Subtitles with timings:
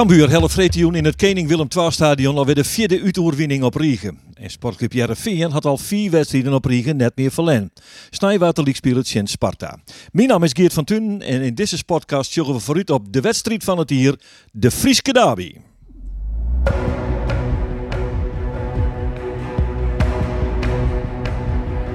[0.00, 4.18] Cambuur helft in het Koning Willem II stadion alweer de vierde uitoerwinning op Riegen.
[4.34, 7.72] En Sportclub Jereveen had al vier wedstrijden op Riegen net meer verlen.
[8.10, 9.78] Snijwater League speelt Sparta.
[10.12, 13.20] Mijn naam is Geert van Tun en in deze podcast zoeken we vooruit op de
[13.20, 14.20] wedstrijd van het hier,
[14.52, 15.54] de Frieske Derby.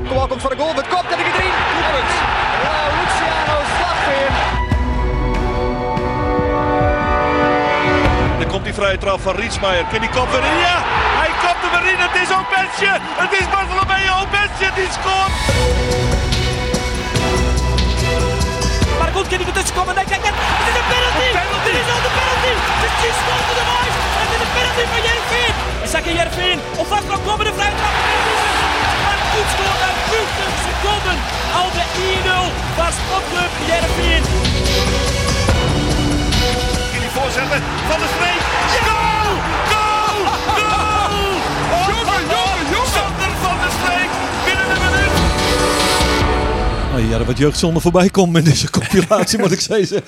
[0.07, 1.14] Kom komt voor de goal met kop
[8.65, 9.85] komt die vrije trap van Rietsmaier.
[9.91, 10.57] Kan die kop erin?
[10.67, 10.77] Ja,
[11.21, 11.99] hij kopt hem erin.
[12.05, 12.91] Het is Opensje.
[13.23, 15.33] Het is Bartolomeo Opensje die scoort.
[18.99, 19.93] Maar goed, kan hij ertussen komen?
[19.97, 21.29] Nee, kijk, kijk, het is een penalty!
[21.65, 22.53] Dit is al de penalty!
[22.75, 23.93] Het is 10 seconden de Maas!
[24.21, 25.53] Het is een penalty van Jervin!
[25.83, 27.95] En Saka Jervin, op vast kan komen de vrije trap.
[29.05, 31.17] Maar goed scoort uit 20 seconden.
[31.59, 31.85] Al de
[32.17, 35.14] 1-0 van Sportclub Jervin.
[37.35, 38.41] Kan die voorzetten van de streek.
[38.87, 39.04] Goal!
[46.95, 50.03] Oh ja, er wat jeugdzonde voorbij komt in deze compilatie, moet ik zeggen.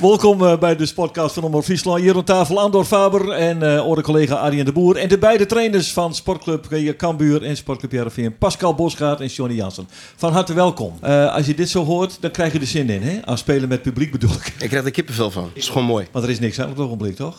[0.00, 2.00] Welkom eh, bij de podcast van Omroep Friesland.
[2.00, 4.96] Hier aan tafel Andor Faber en eh onze collega Arjen de Boer.
[4.96, 8.38] En de beide trainers van Sportclub Cambuur en Sportclub Jereveen.
[8.38, 9.88] Pascal Bosgaard en Johnny Jansen.
[10.16, 10.92] Van harte welkom.
[11.00, 13.18] Eh, als je dit zo hoort, dan krijg je er zin in, hè?
[13.24, 14.52] Aan spelen met publiek bedoel ik.
[14.58, 15.44] Ik krijg er kippenvel van.
[15.44, 16.06] Het is gewoon mooi.
[16.12, 17.36] Want er is niks aan op het ogenblik, toch?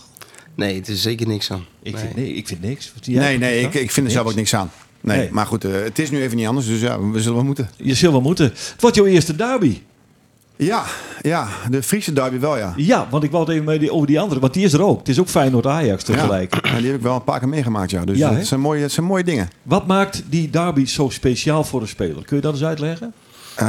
[0.55, 1.65] Nee, het is zeker niks aan.
[1.83, 2.01] Ik, Nee.
[2.01, 2.91] vind, nee, ik vind niks.
[3.01, 3.23] Jij?
[3.23, 4.71] Nee, nee, ik, ik vind er zelf ook niks aan.
[5.01, 5.29] Nee, Nee.
[5.31, 7.69] maar goed, eh, het is nu even niet anders, dus ja, we zullen wel moeten.
[7.75, 8.45] Je zult wel moeten.
[8.45, 9.81] Het wordt jouw eerste derby.
[10.55, 10.83] Ja,
[11.21, 12.73] ja, de Friese derby wel, ja.
[12.75, 14.81] Ja, want ik wou het even met die, over die andere, want die is er
[14.81, 14.99] ook.
[14.99, 16.65] Het is ook Feyenoord-Ajax tegelijk.
[16.65, 18.05] Ja, die heb ik wel een paar keer meegemaakt, ja.
[18.05, 19.49] Dus Ja, dat, zijn mooie, dat zijn mooie dingen.
[19.63, 22.25] Wat maakt die derby zo speciaal voor de speler?
[22.25, 23.13] Kun je dat eens uitleggen?
[23.55, 23.67] Ehm,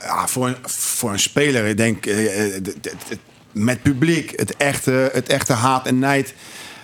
[0.00, 2.62] ja, voor, een, voor een speler, ik denk, eh, eh,
[3.52, 6.34] met publiek, het echte, het echte haat en nijd.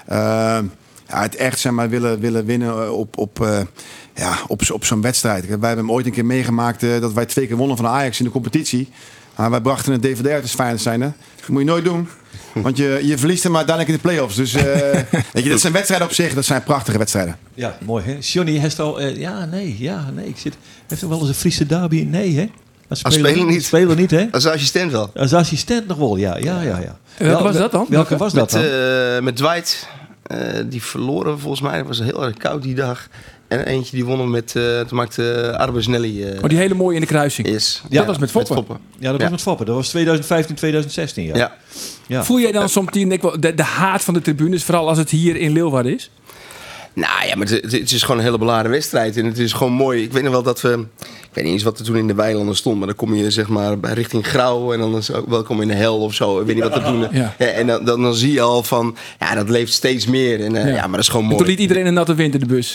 [0.07, 0.65] Ehm,
[1.09, 3.61] ja, het echt zeg maar, willen, willen winnen eh, op, op, eh,
[4.15, 5.41] ja, op, op zo'n wedstrijd.
[5.47, 7.91] Wij hebben hem ooit een keer meegemaakt eh, dat wij twee keer wonnen van de
[7.91, 8.89] Ajax in de competitie.
[9.37, 11.01] Maar wij brachten een DVD uit als Feyenoord zijn.
[11.01, 11.15] Dat
[11.49, 12.09] moet je nooit doen.
[12.53, 14.37] Want je, je verliest hem uiteindelijk in de play-offs.
[14.37, 14.65] Dus eh,
[15.33, 16.35] weet je, dat zijn wedstrijden op zich.
[16.35, 17.37] Dat zijn prachtige wedstrijden.
[17.55, 18.17] Ja, mooi hè.
[18.21, 20.27] Johnny heeft al, eh, ja, nee, ja, nee.
[20.27, 20.55] Ik zit,
[20.87, 22.03] heeft er wel eens een Friese derby?
[22.03, 22.49] Nee hè?
[22.89, 23.65] Als speler niet.
[23.65, 24.29] Speler niet hè?
[24.31, 25.11] Als assistent wel.
[25.15, 26.79] Als assistent nog wel, ja, ja, ja.
[26.79, 26.97] ja.
[27.19, 27.87] welke was dat dan?
[27.89, 28.71] Welke was dat Met, dan?
[28.71, 29.89] eh, met Dwight.
[30.29, 31.77] Eh, die verloren volgens mij.
[31.77, 33.09] Het was heel erg koud die dag.
[33.49, 34.57] En eentje die wonnen met...
[34.57, 36.23] eh toen maakte Arbus Nelly...
[36.25, 37.49] eh, Oh, die hele mooie in de kruising.
[37.49, 37.83] is.
[37.89, 38.79] Ja, dat was met Foppen.
[38.99, 39.31] ja, dat was ja.
[39.31, 39.67] met Foppen.
[39.67, 41.37] Dat was 2015, 2016, ja.
[41.37, 41.57] Ja.
[42.07, 42.25] ja.
[42.25, 45.37] Voel jij dan soms die, de, de haat van de tribunes, vooral als het hier
[45.37, 46.11] in Leeuwarden is?
[46.93, 49.17] Nou ja, maar het, het is gewoon een hele beladen wedstrijd.
[49.17, 50.03] En het is gewoon mooi.
[50.03, 50.87] Ik weet nog wel dat we...
[51.39, 52.79] Weet niet eens wat er toen in de weilanden stond.
[52.79, 54.73] Maar dan kom je zeg maar bij richting Grauw.
[54.73, 56.41] En dan is ook welkom in de hel of zo.
[56.41, 57.01] Ik weet niet wat dat toen...
[57.01, 57.35] Ja.
[57.39, 58.97] Ja, en dan, dan, dan zie je al van...
[59.19, 60.45] Ja, dat leeft steeds meer.
[60.45, 60.81] En, eh, ja.
[60.81, 61.39] maar dat is gewoon En mooi.
[61.39, 62.75] toen liet iedereen een natte wind in de bus.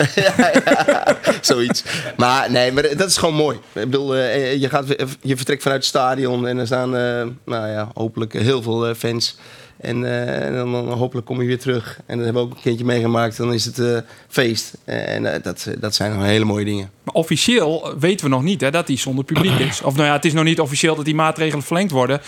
[1.40, 1.84] Zoiets.
[2.16, 3.56] Maar nee, maar dat is gewoon mooi.
[3.56, 4.84] Ik bedoel, eh, je, gaat,
[5.20, 8.94] je vertrekt vanuit het stadion en er staan, eh, nou ja, hopelijk heel veel eh,
[8.94, 9.36] fans.
[9.76, 12.00] En, eh, en dan, hopelijk kom je weer terug.
[12.06, 13.36] En dat hebben we ook een keertje meegemaakt.
[13.36, 13.98] Dan is het eh,
[14.28, 14.74] feest.
[14.84, 16.90] En eh, dat, dat zijn hele mooie dingen.
[17.02, 19.82] Maar officieel weten we nog niet hè, dat die zonder publiek is.
[19.82, 22.20] Of nou ja, het is nog niet officieel dat die maatregelen verlengd worden.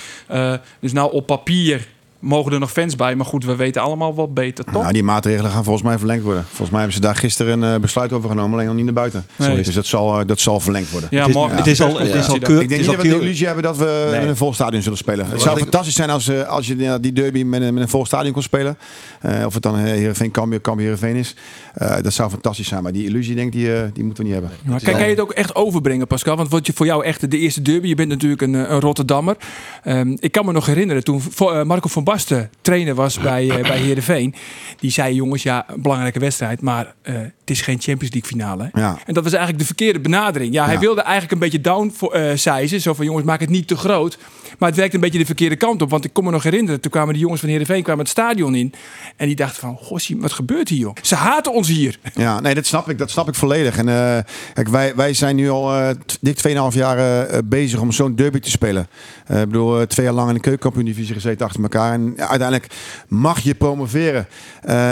[0.81, 3.15] Dus nou op papier mogen er nog fans bij.
[3.15, 4.82] Maar goed, we weten allemaal wat beter, toch?
[4.82, 6.44] Nou, die maatregelen gaan volgens mij verlengd worden.
[6.44, 8.94] Volgens mij hebben ze daar gisteren een eh, besluit over genomen, alleen nog niet naar
[8.94, 9.27] buiten.
[9.37, 9.62] Nee.
[9.62, 11.09] Dus dat zal, eh, dat zal verlengd worden.
[11.12, 13.03] ja, het is, morgen het is al, het is al keur, Ik denk niet dat
[13.03, 14.21] we de illusie hebben dat we Nee.
[14.21, 15.27] in een vol stadion zullen spelen.
[15.27, 17.88] Het zou fantastisch zijn als, eh, als je ja, die derby met een, met een
[17.88, 18.78] vol stadion kon spelen.
[19.21, 21.34] Eh, of het dan Heerenveen Cambuur, Cambuur Heerenveen is.
[21.75, 22.83] Eh, dat zou fantastisch zijn.
[22.83, 24.59] Maar die illusie denk ik, die, die moeten we niet hebben.
[24.65, 26.37] Maar kijk, kan je het ook echt overbrengen, Pascal?
[26.37, 29.36] Want wat je voor jou echt de eerste derby, je bent natuurlijk een, een Rotterdammer.
[29.83, 31.22] Ehm, ik kan me nog herinneren toen
[31.65, 34.34] Marco van Basten trainer was bij, eh bij Heerenveen.
[34.78, 37.14] Die zei, jongens, ja, belangrijke wedstrijd, maar eh,
[37.47, 38.71] het is geen Champions League finale.
[38.72, 38.98] Ja.
[39.07, 40.53] En dat was eigenlijk de verkeerde benadering.
[40.54, 40.81] Ja, hij Ja.
[40.81, 41.95] wilde eigenlijk een beetje down
[42.34, 42.81] sizen.
[42.81, 44.19] Zo van, jongens, maak het niet te groot.
[44.59, 45.91] Maar het werkte een beetje de verkeerde kant op.
[45.91, 48.54] Want ik kon me nog herinneren, toen kwamen de jongens van Heerenveen kwamen het stadion
[48.54, 48.72] in.
[49.16, 50.95] En die dachten van, gossie, wat gebeurt hier, joh?
[51.03, 51.98] Ze haten ons hier.
[52.15, 52.98] Ja, nee, dat snap ik.
[52.98, 53.77] Dat snap ik volledig.
[53.78, 54.19] En eh,
[54.54, 58.39] kijk, wij, wij zijn nu al t- dik 2,5 jaar eh, bezig om zo'n derby
[58.39, 58.89] te spelen.
[59.28, 61.92] Ik bedoel, twee jaar lang in de keukenkampioen-divisie gezeten achter elkaar.
[61.92, 62.66] En uiteindelijk
[63.09, 64.27] mag je promoveren.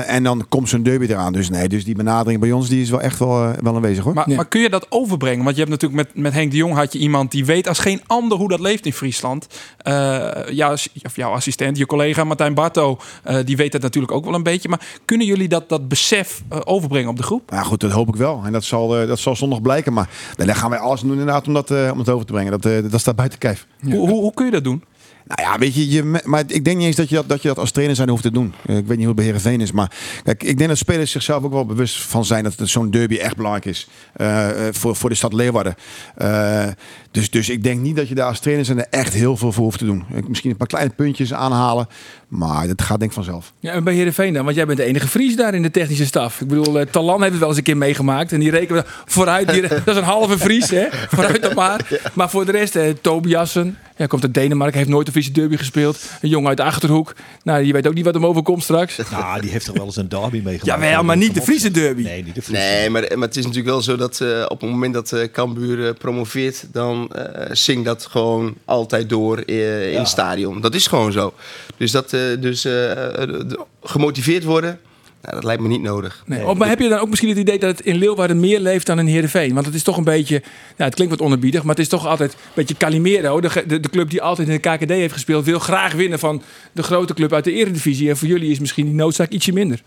[0.07, 1.33] En dan komt zo'n derby eraan.
[1.33, 4.05] Dus nee, dus die benadering bij ons die is wel echt wel, eh, wel aanwezig
[4.05, 4.15] hoor.
[4.15, 4.37] Maar, Ja.
[4.37, 5.45] maar kun je dat overbrengen?
[5.45, 7.79] Want je hebt natuurlijk met, met Henk de Jong had je iemand die weet als
[7.79, 9.47] geen ander hoe dat leeft in Friesland.
[9.79, 14.25] Eh ja, of jouw assistent, je collega Martijn Barto, eh, die weet dat natuurlijk ook
[14.25, 14.69] wel een beetje.
[14.69, 17.51] Maar kunnen jullie dat, dat besef overbrengen op de groep?
[17.51, 18.43] Ja, goed, dat hoop ik wel.
[18.45, 19.93] En dat zal, dat zal zondag blijken.
[19.93, 22.61] Maar daar gaan wij alles doen inderdaad om dat, om het over te brengen.
[22.61, 23.67] Dat, dat staat buiten kijf.
[23.83, 24.85] Hoe, hoe, hoe kun je dat doen?
[25.27, 27.49] Nou ja, weet je, je, maar ik denk niet eens dat je dat, dat je
[27.49, 28.55] dat als trainer zijn hoeft te doen.
[28.67, 29.93] Eh, Ik weet niet hoe het bij is, maar
[30.23, 33.37] kijk, ik denk dat spelers zichzelf ook wel bewust van zijn dat zo'n derby echt
[33.37, 35.75] belangrijk is eh, eh, voor, voor de stad Leeuwarden.
[37.11, 39.53] Dus, dus ik denk niet dat je daar als trainer zijn er echt heel veel
[39.53, 40.05] voor hoeft te doen.
[40.29, 41.89] Misschien een paar kleine puntjes aanhalen,
[42.35, 43.53] maar dat gaat denk ik vanzelf.
[43.59, 44.45] Ja, en bij Heerenveen dan?
[44.45, 46.41] Want jij bent de enige Fries daar in de technische staf.
[46.41, 48.33] Ik bedoel, eh, Talan heeft het wel eens een keer meegemaakt.
[48.33, 49.49] En die rekenen we vooruit.
[49.49, 50.87] Die, dat is een halve Fries, hè?
[51.09, 52.01] Vooruit dan maar.
[52.13, 53.79] Maar voor de rest, eh, Tobiassen.
[53.97, 54.79] Ja, komt uit Denemarken.
[54.79, 55.99] Heeft nooit een Friese derby gespeeld.
[56.21, 57.15] Een jongen uit de Achterhoek.
[57.43, 58.97] Nou, je weet ook niet wat hem overkomt straks.
[59.15, 60.83] Nou, die heeft toch wel eens een derby meegemaakt.
[60.83, 61.43] Jawel, maar niet de.
[61.43, 62.03] Friese derby.
[62.03, 62.63] Nee, niet de Friese.
[62.63, 65.29] Nee, maar, maar het is natuurlijk wel zo dat eh, op het moment dat eh
[65.33, 70.61] Cambuur eh, promoveert, dan eh zingt dat gewoon altijd door in het stadion.
[70.61, 71.35] Dat is gewoon zo.
[71.77, 73.41] Dus, dat, dus eh, eh,
[73.83, 74.81] gemotiveerd worden,
[75.25, 76.23] nou, dat lijkt me niet nodig.
[76.27, 76.47] Nee.
[76.47, 78.87] Oh, maar heb je dan ook misschien het idee dat het in Leeuwarden meer leeft
[78.87, 79.55] dan in Heerenveen?
[79.55, 80.43] Want het is toch een beetje,
[80.77, 83.41] ja, het klinkt wat onerbiedig, maar het is toch altijd een beetje Calimero.
[83.41, 86.43] De, de, de club die altijd in de KKD heeft gespeeld, wil graag winnen van
[86.73, 88.09] de grote club uit de Eredivisie.
[88.09, 89.83] En voor jullie is misschien die noodzaak ietsje minder.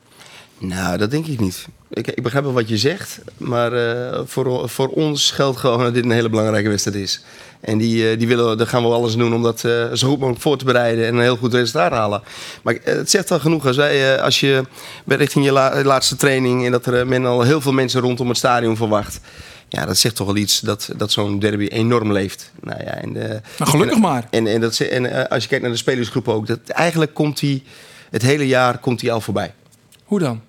[0.59, 1.67] Nou, dat denk ik niet.
[1.89, 5.93] Ik, ik begrijp wel wat je zegt, maar eh, voor, voor ons geldt gewoon dat
[5.93, 7.23] dit een hele belangrijke wedstrijd is.
[7.59, 10.17] En die, eh, die willen, daar gaan we alles doen om dat eh, zo goed
[10.17, 12.21] mogelijk voor te bereiden en een heel goed resultaat te halen.
[12.63, 14.63] Maar het zegt al genoeg als, wij, als je
[15.05, 18.27] bij richting je la- laatste training en dat er men al heel veel mensen rondom
[18.27, 19.19] het stadion verwacht.
[19.69, 22.51] Ja, dat zegt toch wel iets dat, dat zo'n derby enorm leeft.
[22.61, 24.27] Nou ja, en, Nou, gelukkig en- maar.
[24.29, 27.63] En, en, dat, en als je kijkt naar de spelersgroep ook, dat eigenlijk komt die
[28.09, 29.53] het hele jaar komt die al voorbij.
[30.03, 30.41] Hoe dan?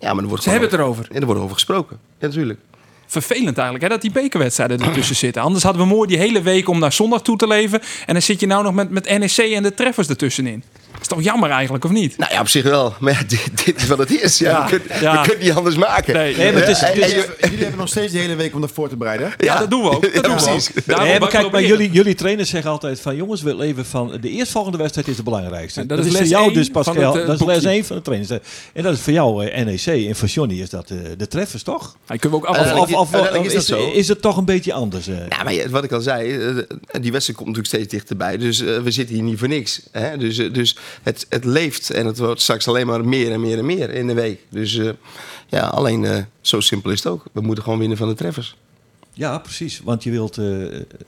[0.00, 1.06] Ja, maar er wordt Ze hebben het erover.
[1.10, 1.98] en er wordt over gesproken.
[2.18, 2.58] Ja, natuurlijk.
[3.06, 5.42] Vervelend eigenlijk hè, dat die bekerwedstrijden ertussen zitten.
[5.42, 7.80] Anders hadden we mooi die hele week om naar zondag toe te leven.
[8.06, 10.62] En dan zit je nou nog met, met NEC en de treffers ertussenin.
[11.06, 12.16] Is toch jammer eigenlijk, of niet?
[12.18, 12.94] Nou ja, op zich wel.
[13.00, 14.38] Maar ja, dit, dit is wat het is.
[14.38, 15.20] Ja, Ja, we, kunnen, ja.
[15.20, 16.14] we kunnen niet anders maken.
[16.14, 18.70] Nee, Nee, maar het is, je- Jullie hebben nog steeds de hele week om dat
[18.72, 19.32] voor te bereiden.
[19.38, 20.02] Ja, dat doen we ook.
[20.02, 20.86] Dat Ja, doen we ook.
[20.86, 24.18] Daarom Nee, maar kijk, maar jullie, jullie trainers zeggen altijd van jongens, we leven van
[24.20, 25.86] de eerstvolgende wedstrijd is de belangrijkste.
[25.86, 27.68] Dat, dat is voor jou dus Pascal, het, eh, dat is les boekje.
[27.68, 28.30] 1 van de trainers.
[28.72, 31.62] En dat is voor jou eh, NEC en voor Johnny is dat eh, de treffers
[31.62, 31.96] toch?
[32.08, 32.72] Ja, kunnen we ook af.
[32.72, 33.90] Of, of, of, is is, dat zo.
[33.92, 35.06] is het toch een beetje anders?
[35.06, 36.26] Nou, maar ja, wat ik al zei,
[37.00, 38.36] die wedstrijd komt natuurlijk steeds dichterbij.
[38.36, 39.80] Dus we zitten hier niet voor niks.
[39.92, 40.16] Hè?
[40.16, 43.66] Dus, dus het, het leeft en het wordt straks alleen maar meer en meer en
[43.66, 44.40] meer in de week.
[44.48, 44.90] Dus eh,
[45.46, 47.24] ja, alleen eh, zo simpel is het ook.
[47.32, 48.56] We moeten gewoon winnen van de treffers.
[49.18, 49.80] Ja, precies.
[49.84, 50.38] Want je wilt...
[50.38, 50.44] eh,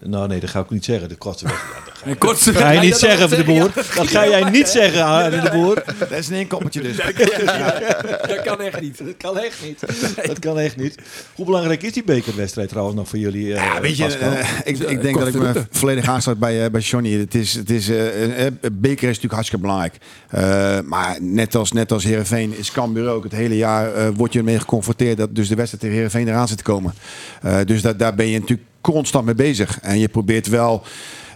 [0.02, 1.08] nou nee, dat ga ik niet zeggen.
[1.08, 1.84] De kortste wedstrijd.
[1.84, 3.70] Dat ga- kortste ga je niet zeggen, nog de boer.
[3.96, 5.84] Dat ga jij niet zeggen, Arne de boer.
[5.98, 6.96] Dat is een inkoppertje dus.
[6.96, 8.98] Dat kan echt niet.
[8.98, 9.80] Dat kan echt niet.
[10.26, 10.94] Dat kan echt niet.
[11.34, 13.54] Hoe belangrijk is die bekerwedstrijd trouwens nog voor jullie?
[13.54, 16.70] eh, Ja, weet je, eh, ik, ik denk dat ik me volledig aansluit bij, eh,
[16.70, 17.12] bij Johnny.
[17.18, 19.94] Het is, het is, eh, eh, beker is natuurlijk hartstikke belangrijk.
[20.28, 23.22] Eh, maar net als, net als Heerenveen is Cambuur ook.
[23.24, 26.48] Het hele jaar eh word je ermee geconfronteerd dat dus de wedstrijd tegen Heerenveen eraan
[26.48, 26.94] zit te komen.
[27.42, 29.78] Eh, dus dat, daar ben je natuurlijk constant mee bezig.
[29.82, 30.82] En je probeert wel...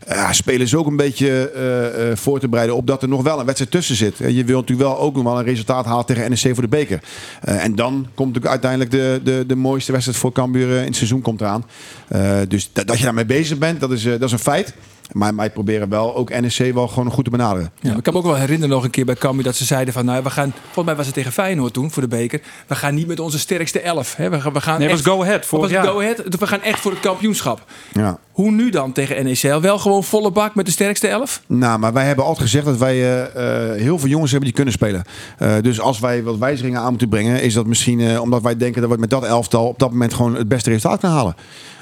[0.09, 3.39] Ja, spelers ook een beetje eh, eh, voor te bereiden op dat er nog wel
[3.39, 4.21] een wedstrijd tussen zit.
[4.21, 6.69] Eh, Je wilt natuurlijk wel ook nog wel een resultaat halen tegen NEC voor de
[6.69, 7.01] beker.
[7.41, 10.87] Eh, en dan komt natuurlijk uiteindelijk de, de, de mooiste wedstrijd voor Cambuur eh, in
[10.87, 11.65] het seizoen komt eraan.
[12.09, 14.75] Eh, dus dat, dat je daarmee bezig bent, dat is, eh, dat is een feit.
[15.13, 17.71] Maar wij proberen wel ook NEC wel gewoon goed te benaderen.
[17.81, 19.95] Ja, ik kan me ook wel herinneren nog een keer bij Cambuur dat ze zeiden
[19.95, 22.75] van, nou, we gaan, volgens mij was het tegen Feyenoord toen voor de beker, we
[22.75, 24.17] gaan niet met onze sterkste elf.
[24.17, 24.31] Hè.
[24.31, 25.85] We, gaan- we gaan Nee, het echt, was Go Ahead jaar.
[25.85, 26.23] Go Ahead?
[26.39, 27.65] We gaan echt voor het kampioenschap.
[27.93, 28.19] Ja.
[28.33, 29.61] Hoe nu dan tegen NEC?
[29.61, 31.43] Wel gewoon volle bak met de sterkste elf?
[31.47, 34.57] Nou, maar wij hebben altijd gezegd dat wij eh, eh, heel veel jongens hebben die
[34.57, 35.03] kunnen spelen.
[35.39, 38.57] Eh, dus als wij wat wijzigingen aan moeten brengen, is dat misschien eh, omdat wij
[38.57, 41.35] denken dat we met dat elftal op dat moment gewoon het beste resultaat kunnen halen.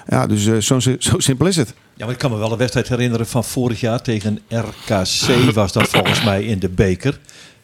[0.07, 1.75] Ja, dus zo, zo simpel is het.
[2.01, 5.73] Ja, maar ik kan me wel een wedstrijd herinneren van vorig jaar tegen RKC was
[5.73, 7.19] dat volgens mij in de beker.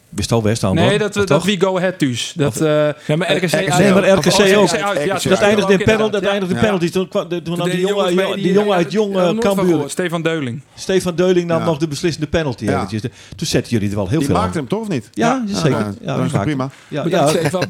[0.09, 2.33] Wist al West aan Nee, dat, dat, wie Go Ahead dus.
[2.35, 4.71] Dat, eh, Ja, maar RKC, Nee, maar RKC ook.
[4.71, 6.11] uit, ja, dat eindigde in penalty.
[6.11, 6.89] Dat eindigde in penalty.
[6.89, 9.89] Toen, kwam- toen nam De die jongen, die, die- jongen uit Jong eh, van Cambuur.
[9.89, 10.61] Stefan Deuling.
[10.75, 11.65] Stefan Deuling nam Ja.
[11.65, 12.75] nog de beslissende penalty Ja.
[12.75, 13.01] eventjes.
[13.35, 14.41] Toen zetten jullie er wel heel Die veel aan.
[14.41, 15.09] maakte hem toch of niet?
[15.13, 15.69] Ja, zeker.
[15.71, 16.69] Ja, Ja, dat die is prima.
[16.87, 17.63] Ja, Stefan.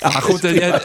[0.00, 0.80] Ah, goed, eh, ja,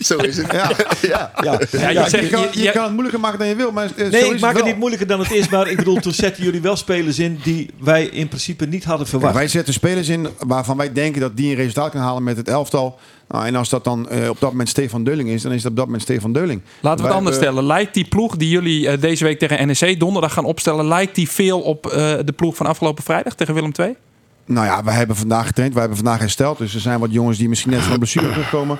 [0.00, 0.52] Zo is het.
[0.52, 0.70] Ja.
[1.00, 1.30] ja.
[1.42, 1.58] ja.
[1.72, 4.10] ja, Ja, je zegt, Je kan, het moeilijker maken dan je wil, maar eh, zo
[4.10, 5.48] Nee, is ik maak het niet moeilijker dan het is.
[5.48, 9.06] Maar ik bedoel, toen zetten jullie wel spelers in die wij in principe niet hadden
[9.06, 9.34] verwacht.
[9.34, 12.48] wij zetten spelers in waarvan wij denken dat die een resultaat kan halen met het
[12.48, 12.98] elftal.
[13.28, 15.70] Nou, en als dat dan eh, op dat moment Stefan Deuling is, dan is dat
[15.70, 16.62] op dat moment Stefan Deuling.
[16.80, 17.64] Laten we het anders stellen.
[17.64, 20.86] Lijkt die ploeg die jullie eh, deze week tegen NEC donderdag gaan opstellen...
[20.88, 21.92] lijkt die veel op eh,
[22.24, 23.96] de ploeg van afgelopen vrijdag tegen Willem II?
[24.44, 26.58] Nou ja, wij hebben vandaag getraind, wij hebben vandaag hersteld.
[26.58, 28.78] Dus er zijn wat jongens die misschien net van een blessure terugkomen.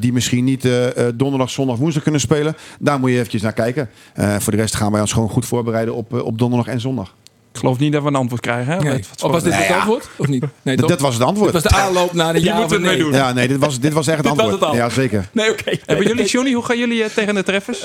[0.00, 0.68] die misschien niet
[1.14, 2.56] donderdag, zondag, woensdag kunnen spelen.
[2.78, 3.90] Daar moet je eventjes naar kijken.
[4.14, 7.14] Voor de rest gaan wij ons gewoon goed voorbereiden op, op donderdag en zondag.
[7.52, 8.72] Ik geloof niet dat we een antwoord krijgen.
[8.72, 8.78] Hè?
[8.78, 9.04] Nee.
[9.10, 9.76] Wat Of was dit Nee, het ja.
[9.76, 10.08] antwoord?
[10.16, 10.44] Of niet?
[10.62, 11.52] Nee, dat was het antwoord.
[11.52, 13.10] Dit was de aanloop naar de Hier ja moeten of we het nee.
[13.10, 13.20] doen.
[13.20, 14.60] Ja, nee, dit was, dit was echt het Dit was antwoord.
[14.72, 14.86] het al.
[14.86, 15.28] Ja, zeker.
[15.32, 15.76] Nee, oké.
[15.86, 17.84] Hebben jullie, Johnny, hoe gaan jullie eh, tegen de treffers?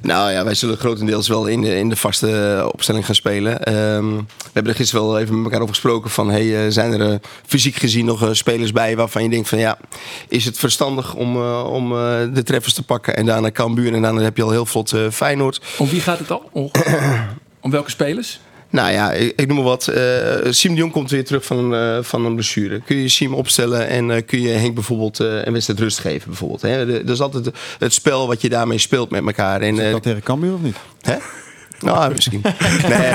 [0.00, 3.62] Nou ja, wij zullen grotendeels wel in de, in de vaste eh, opstelling gaan spelen.
[3.64, 6.30] Ehm, we hebben er gisteren wel even met elkaar over gesproken van...
[6.30, 9.58] Hey, eh, zijn er fysiek gezien nog spelers bij waarvan je denkt van...
[9.58, 9.78] ja,
[10.28, 11.98] is het verstandig om, eh, om eh,
[12.32, 13.94] de treffers te pakken en daarna Cambuur...
[13.94, 15.60] en daarna heb je al heel vlot eh, Feyenoord.
[15.78, 16.50] Om wie gaat het al?
[17.60, 18.40] Om welke spelers?
[18.70, 19.88] Nou ja, ik, ik noem maar wat.
[19.88, 22.80] eh Siem de Jong komt weer terug van, een, eh, van een blessure.
[22.80, 26.28] Kun je Siem opstellen en eh, kun je Henk bijvoorbeeld eh, een wedstrijd rust geven?
[26.28, 26.86] Bijvoorbeeld, hè?
[26.86, 29.60] De- Dat is altijd het spel wat je daarmee speelt met elkaar.
[29.60, 30.76] En, Is eh, dat tegen Cambuur of niet?
[31.00, 31.16] Hè?
[31.80, 32.42] Nou, misschien.
[32.88, 33.12] nee,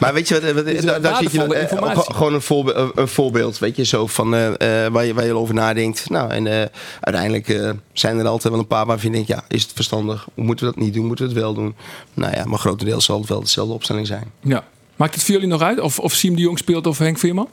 [0.00, 0.64] maar weet je wat?
[0.84, 4.34] daar, daar zit je eh, ge- gewoon een, voorbe- een- voorbeeld, weet je, zo van
[4.34, 6.10] eh, eh, waar, je, waar je over nadenkt.
[6.10, 6.66] Nou, en eh,
[7.00, 10.26] uiteindelijk eh, zijn er altijd wel een paar waarvan je denkt, ja, is het verstandig?
[10.34, 11.06] Moeten we dat niet doen?
[11.06, 11.74] Moeten we het wel doen?
[12.14, 14.32] Nou ja, maar grotendeels zal het wel dezelfde opstelling zijn.
[14.40, 14.64] Ja.
[14.98, 15.80] Maakt het voor jullie nog uit?
[15.80, 17.48] Of, of Siem de Jong speelt of Henk Veerman?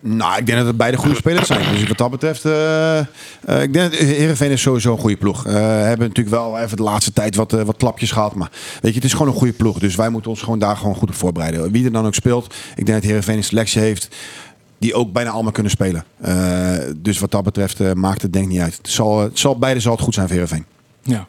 [0.00, 1.74] Nou, ik denk dat het beide goede spelers zijn.
[1.74, 3.06] Dus wat dat betreft, eh, eh,
[3.46, 5.46] ik denk dat Heerenveen is sowieso een goede ploeg.
[5.46, 5.52] Eh
[5.82, 8.34] hebben natuurlijk wel even de laatste tijd wat, wat klapjes gehad.
[8.34, 8.50] Maar
[8.80, 9.78] weet je, het is gewoon een goede ploeg.
[9.78, 11.70] Dus wij moeten ons gewoon daar gewoon goed op voorbereiden.
[11.70, 14.08] Wie er dan ook speelt, ik denk dat Heerenveen een selectie heeft
[14.78, 16.04] die ook bijna allemaal kunnen spelen.
[16.96, 18.76] Dus wat dat betreft maakt het denk ik niet uit.
[18.76, 20.64] Het zal, het zal, beide zal het goed zijn voor Heerenveen.
[21.02, 21.26] Ja.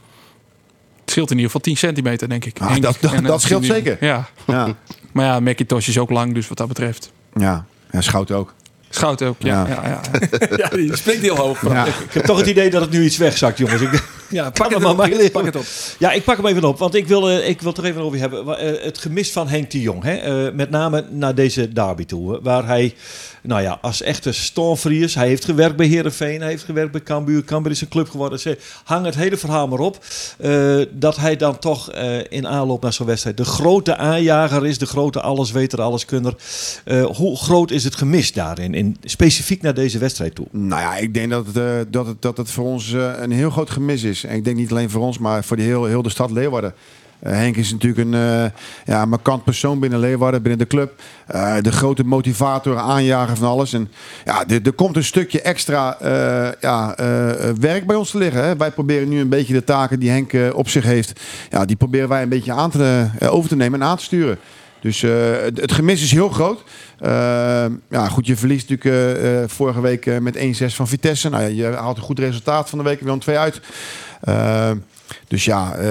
[1.06, 2.60] Het scheelt in ieder geval 10 centimeter, denk ik.
[2.60, 3.98] Ah, Henk dat- dat- en, eh, dat scheelt zeker.
[4.00, 4.68] Ja, Ja,
[5.14, 7.12] maar ja, Macintosh is ook lang, dus wat dat betreft.
[7.34, 7.66] ja.
[7.92, 8.54] ja Schout ook.
[8.90, 9.68] Schout ook, ja.
[9.68, 9.82] Ja.
[9.84, 10.02] ja.
[10.50, 11.62] ja, ja, die springt heel hoog.
[11.70, 11.86] Ja.
[11.86, 13.82] Ik heb toch het idee dat het nu iets wegzakt, jongens.
[14.30, 14.96] Ja, pak het maar
[15.32, 15.66] pak het op.
[16.00, 18.02] Ja, ik pak hem even op, want ik wil, eh, ik wil het er even
[18.02, 18.58] over hebben.
[18.58, 20.16] Eh, het gemis van Henk de Jong, hè?
[20.16, 22.96] eh, met name naar deze derby toe, waar hij,
[23.42, 27.44] nou ja, als echte stormvriers, hij heeft gewerkt bij Herenveen, hij heeft gewerkt bij Cambuur,
[27.44, 28.40] Cambuur is een club geworden.
[28.40, 30.06] Ze hang het hele verhaal maar op,
[30.38, 34.78] eh, dat hij dan toch eh, in aanloop naar zo'n wedstrijd de grote aanjager is,
[34.78, 36.36] de grote allesweter, alleskunner.
[36.84, 40.48] Eh hoe groot is het gemis daarin, in, specifiek naar deze wedstrijd toe?
[40.52, 43.50] Nou ja, ik denk dat het, eh, dat het, dat het voor ons een heel
[43.50, 44.15] groot gemis is.
[44.24, 46.74] En ik denk niet alleen voor ons, maar voor de heel, heel de stad Leeuwarden.
[47.20, 48.46] Eh, Henk is natuurlijk een eh
[48.86, 51.02] ja, markant persoon binnen Leeuwarden, binnen de club.
[51.28, 53.74] Eh, de grote motivator, aanjager van alles.
[53.74, 53.92] En
[54.26, 55.98] ja, er, komt een stukje extra
[56.62, 56.96] ja,
[57.60, 58.44] werk bij ons te liggen.
[58.44, 58.58] Hè.
[58.58, 62.10] Wij proberen nu een beetje de taken die Henk op zich heeft, ja, die proberen
[62.10, 64.38] wij een beetje aan te, over te nemen en aan te sturen.
[64.80, 66.64] Dus het, het gemis is heel groot.
[67.90, 71.30] Ja, goed, je verliest natuurlijk vorige week met 1-6 van Vitesse.
[71.30, 73.62] Nou, ja, je haalt een goed resultaat van de week weer om 2 uit.
[74.28, 74.76] Eh,
[75.36, 75.84] dus ja, eh,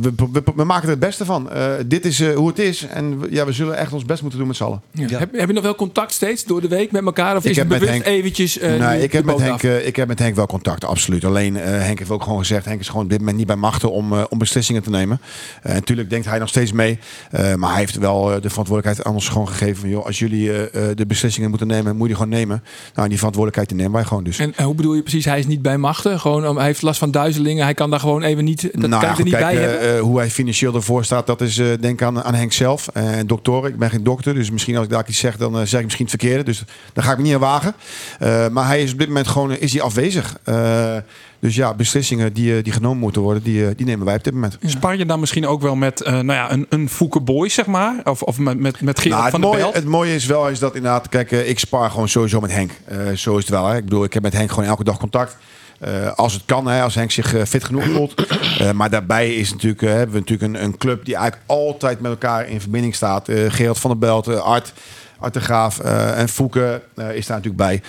[0.00, 1.50] we, we, we maken er het beste van.
[1.50, 2.86] Eh, dit is eh, hoe het is.
[2.86, 4.80] En we- ja, we zullen echt ons best moeten doen met z'n allen.
[4.92, 5.18] Ja.
[5.18, 7.36] Heb, heb je nog wel contact steeds door de week met elkaar?
[7.36, 9.96] Of Ik is heb het met bewust Henk- eventjes nee, ik, heb met Henk, ik
[9.96, 11.24] heb met Henk wel contact, absoluut.
[11.24, 12.64] Alleen eh, Henk heeft ook gewoon gezegd...
[12.64, 15.20] Henk is gewoon op dit moment niet bij machten om, om beslissingen te nemen.
[15.62, 16.98] En natuurlijk denkt hij nog steeds mee.
[17.30, 19.76] Eh, maar hij heeft wel de verantwoordelijkheid aan ons gewoon gegeven...
[19.76, 20.46] van joh, als jullie
[20.94, 22.62] de beslissingen moeten nemen, moet je die gewoon nemen.
[22.88, 24.38] Nou, en die verantwoordelijkheid die nemen wij gewoon dus.
[24.38, 25.24] En hoe bedoel je precies?
[25.24, 26.20] Hij is niet bij machten.
[26.20, 27.64] Gewoon, um, hij heeft last van duizelingen.
[27.64, 28.67] Hij kan daar gewoon even niet.
[28.74, 29.94] Dat Nou kan er niet kijk, bij eh, hebben.
[29.96, 32.88] eh, hoe hij financieel ervoor staat, dat is eh, denk aan, aan Henk zelf.
[32.92, 35.78] En dokter, ik ben geen dokter, dus misschien als ik daar iets zeg, dan zeg
[35.78, 36.44] ik misschien het verkeerde.
[36.44, 37.74] Dus daar ga ik me niet aan wagen.
[38.18, 40.36] Eh, maar hij is op dit moment gewoon is hij afwezig.
[40.44, 40.96] Eh,
[41.40, 44.58] dus ja, beslissingen die, die genomen moeten worden, die, die nemen wij op dit moment.
[44.64, 47.66] Spar je dan misschien ook wel met eh, nou ja, een, een Fouke Boy, zeg
[47.66, 47.94] maar?
[48.04, 49.74] Of, of met, met, met Gerard Nou, van het, der Belt?
[49.74, 52.70] het mooie is wel is dat inderdaad, kijk, ik spar gewoon sowieso met Henk.
[52.84, 53.66] Eh, zo is het wel.
[53.66, 53.76] Hè.
[53.76, 55.36] Ik bedoel, ik heb met Henk gewoon elke dag contact.
[55.78, 58.14] Eh, als het kan, hè, als Henk zich eh, fit genoeg voelt.
[58.58, 62.10] Eh, maar daarbij is natuurlijk, hebben we natuurlijk een, een club die eigenlijk altijd met
[62.10, 63.28] elkaar in verbinding staat.
[63.48, 64.72] Gerald van der Belt, Art,
[65.18, 67.82] Art de Graaf en Fouke is daar natuurlijk bij.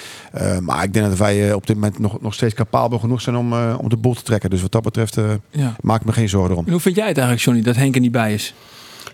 [0.62, 3.54] Maar ik denk dat wij op dit moment nog, nog steeds capabel genoeg zijn om,
[3.54, 4.50] om de boel te trekken.
[4.50, 5.18] Dus wat dat betreft
[5.50, 5.76] Ja.
[5.82, 6.58] maak ik me geen zorgen.
[6.58, 8.54] En hoe vind jij het eigenlijk, Johnny, dat Henk er niet bij is?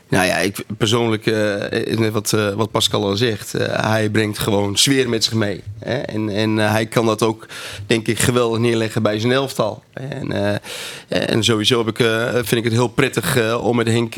[0.09, 1.25] Nou ja, ik persoonlijk,
[1.71, 5.63] is net wat, eh, wat Pascal al zegt, hij brengt gewoon sfeer met zich mee.
[5.79, 5.97] Hè?
[5.97, 7.47] En, en hij kan dat ook,
[7.87, 9.83] denk ik, geweldig neerleggen bij zijn elftal.
[9.93, 10.61] En,
[11.07, 14.15] en sowieso heb ik, vind ik het heel prettig om met Henk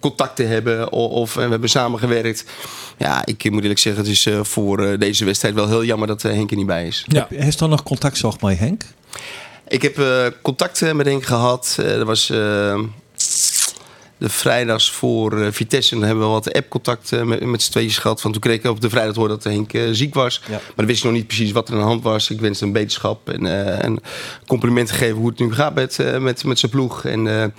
[0.00, 0.92] contact te hebben.
[0.92, 2.44] Of, en we hebben samengewerkt.
[2.98, 6.50] Ja, ik moet eerlijk zeggen, het is voor deze wedstrijd wel heel jammer dat Henk
[6.50, 7.04] er niet bij is.
[7.06, 7.26] Ja.
[7.34, 8.82] Heeft dan nog contact zocht met Henk?
[9.68, 9.96] Ik heb
[10.42, 11.76] contact met Henk gehad.
[11.80, 12.32] Eh, dat was
[14.18, 15.94] de vrijdags voor eh, Vitesse.
[15.94, 18.20] En dan hebben we wat app-contact eh, met, met z'n tweeën gehad.
[18.20, 20.40] Van toen kreeg ik op de vrijdag horen dat Henk eh, ziek was.
[20.44, 20.50] Ja.
[20.50, 22.30] Maar dan wist ik nog niet precies wat er aan de hand was.
[22.30, 23.46] Ik wenste hem beterschap en,
[23.82, 24.00] en
[24.46, 27.04] complimenten geven hoe het nu gaat met, met, met zijn ploeg.
[27.04, 27.52] En,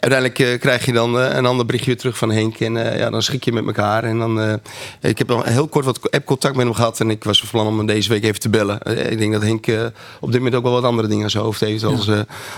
[0.00, 2.60] uiteindelijk eh, krijg je dan eh, een ander berichtje terug van Henk.
[2.60, 4.04] En eh, ja, dan schik je met elkaar.
[4.04, 4.60] En dan,
[5.00, 7.00] ik heb nog heel kort wat app-contact met hem gehad.
[7.00, 8.78] En ik was van plan om hem deze week even te bellen.
[9.10, 9.66] Ik denk dat Henk
[10.20, 11.84] op dit moment ook wel wat andere dingen aan zijn hoofd heeft.
[11.84, 12.08] Als,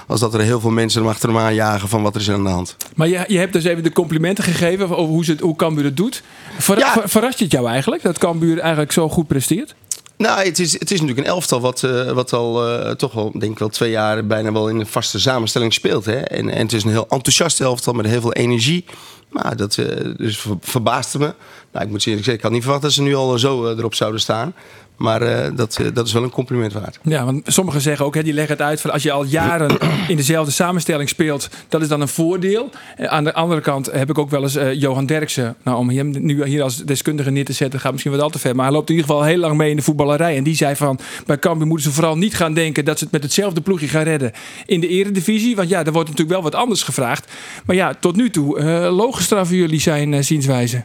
[0.06, 2.44] als dat er heel veel mensen hem achter hem aanjagen van wat er is aan
[2.44, 2.76] de hand.
[2.94, 5.84] Maar je, je hebt dus even de complimenten gegeven over hoe, ze het, hoe Cambuur
[5.84, 6.22] het doet.
[6.58, 6.92] Verra- Ja.
[6.92, 9.74] ver- verrast je het jou eigenlijk dat Cambuur eigenlijk zo goed presteert?
[10.16, 13.52] Nou, het is, het is natuurlijk een elftal wat, eh, wat al eh, toch denk
[13.52, 16.04] ik wel, twee jaar bijna wel in een vaste samenstelling speelt.
[16.04, 16.16] Hè?
[16.20, 18.84] En, en het is een heel enthousiast elftal met heel veel energie.
[19.28, 21.34] Maar dat eh, dus ver- verbaasde me.
[21.72, 24.20] Nou, ik moet zeggen, ik had niet verwacht dat ze nu al zo erop zouden
[24.20, 24.54] staan.
[24.96, 26.98] Maar eh, dat, eh, dat is wel een compliment waard.
[27.02, 29.78] Ja, want sommigen zeggen ook, hè, die leggen het uit van als je al jaren
[30.08, 32.70] in dezelfde samenstelling speelt, dat is dan een voordeel.
[32.96, 36.14] Eh, Aan de andere kant heb ik ook wel eens Johan Derksen, nou om hem
[36.20, 38.74] nu hier als deskundige neer te zetten, gaat misschien wat al te ver, maar hij
[38.74, 40.36] loopt in ieder geval heel lang mee in de voetballerij.
[40.36, 43.12] En die zei van, bij Cambuur moeten ze vooral niet gaan denken dat ze het
[43.12, 44.32] met hetzelfde ploegje gaan redden
[44.66, 45.56] in de eredivisie.
[45.56, 47.32] Want ja, er wordt natuurlijk wel wat anders gevraagd.
[47.66, 48.60] Maar ja, tot nu toe,
[48.90, 50.84] logisch straffen jullie zijn zienswijze.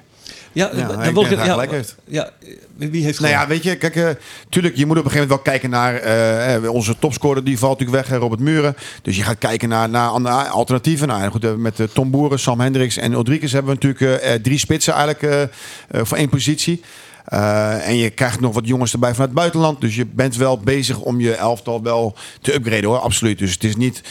[0.51, 1.95] Ja, Ja, dan ik wil denk dat hij ja, gelijk heeft.
[2.05, 2.29] Ja,
[2.75, 4.09] wie heeft Nou ja, weet je, kijk, eh,
[4.49, 7.59] tuurlijk, je moet op een gegeven moment wel kijken naar eh, eh, onze topscorer, die
[7.59, 8.75] valt natuurlijk weg, Robert Muren.
[9.01, 11.07] Dus je gaat kijken naar, naar alternatieven.
[11.07, 15.49] Nou, goed, met Tom Boeren, Sam Hendricks en Rodriguez hebben we natuurlijk drie spitsen eigenlijk
[15.91, 16.81] voor één positie.
[17.25, 19.81] En je krijgt nog wat jongens erbij vanuit het buitenland.
[19.81, 23.39] Dus je bent wel bezig om je elftal wel te upgraden hoor, absoluut.
[23.39, 24.01] Dus het is niet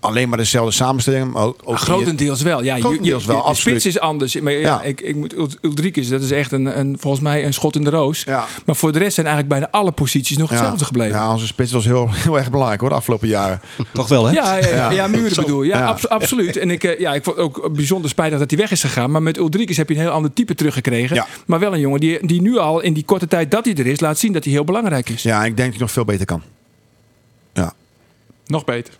[0.00, 1.32] alleen maar dezelfde samenstelling.
[1.32, 2.62] Maar ook, ook Grotendeels wel.
[2.62, 3.80] Ja, je- Grotendeels je, wel, de absoluut.
[3.80, 4.40] spits is anders.
[4.40, 4.82] Maar ja, Ja.
[4.82, 7.90] Ik, ik moet Ulrikes, dat is echt een, een, volgens mij een schot in de
[7.90, 8.22] roos.
[8.26, 8.44] Ja.
[8.66, 11.16] Maar voor de rest zijn eigenlijk bijna alle posities nog hetzelfde gebleven.
[11.16, 13.60] Ja, onze spits was heel, heel erg belangrijk hoor, de afgelopen jaren.
[13.92, 14.32] Toch wel, hè?
[14.32, 15.68] Ja, ja, ja, ja, muren bedoel je.
[15.68, 15.86] Ja, Ja.
[15.86, 16.56] abso- absoluut.
[16.56, 19.10] En ik, eh, ja, ik vond ook bijzonder spijtig dat hij weg is gegaan.
[19.10, 21.16] Maar met Ulrikes heb je een heel ander type teruggekregen.
[21.16, 21.26] Ja.
[21.46, 23.86] Maar wel een jongen die, die nu al in die korte tijd dat hij er
[23.86, 25.22] is, laat zien dat hij heel belangrijk is.
[25.22, 26.42] Ja, ik denk dat hij nog veel beter kan.
[27.52, 27.72] Ja.
[28.46, 28.94] Nog beter.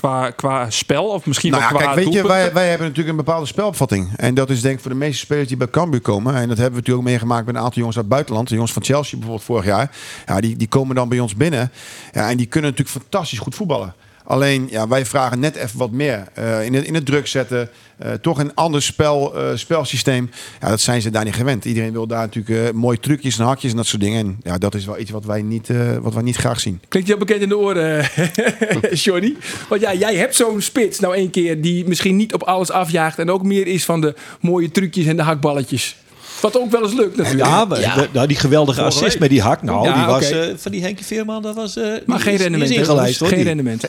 [0.00, 3.18] Qua, qua spel of misschien Nou ja, qua kijk, weet je, wij, wij hebben natuurlijk
[3.18, 4.12] een bepaalde spelopvatting.
[4.16, 6.34] En dat is denk ik voor de meeste spelers die bij Cambuur komen.
[6.34, 8.48] En dat hebben we natuurlijk ook meegemaakt met een aantal jongens uit het buitenland.
[8.48, 9.96] De jongens van Chelsea bijvoorbeeld vorig jaar.
[10.26, 11.72] Ja, die, die komen dan bij ons binnen.
[12.12, 13.94] Ja, en die kunnen natuurlijk fantastisch goed voetballen.
[14.30, 16.28] Alleen, ja, wij vragen net even wat meer.
[16.34, 17.68] Eh, in, het, in het druk zetten.
[17.98, 20.30] eh, toch een ander spel, eh, spelsysteem.
[20.60, 21.64] Ja, dat zijn ze daar niet gewend.
[21.64, 24.18] Iedereen wil daar natuurlijk mooie trucjes en hakjes en dat soort dingen.
[24.18, 25.68] En ja, dat is wel iets wat wij niet,
[26.00, 26.80] wat wij niet graag zien.
[26.88, 28.08] Klinkt je bekend in de oren,
[29.04, 29.36] Johnny?
[29.68, 33.18] Want ja, jij hebt zo'n spits nou een keer die misschien niet op alles afjaagt.
[33.18, 35.96] En ook meer is van de mooie trucjes en de hakballetjes.
[36.40, 37.46] Wat ook wel eens lukt natuurlijk.
[37.46, 39.18] Ja, maar de- nou, die geweldige assist week.
[39.18, 39.62] met die hak.
[39.62, 41.42] Nou, Ja, die was eh, van die Henkie Veerman.
[41.42, 42.86] Dat was, eh, maar geen rendement.
[42.86, 43.28] Hoor.
[43.28, 43.84] Geen rendement.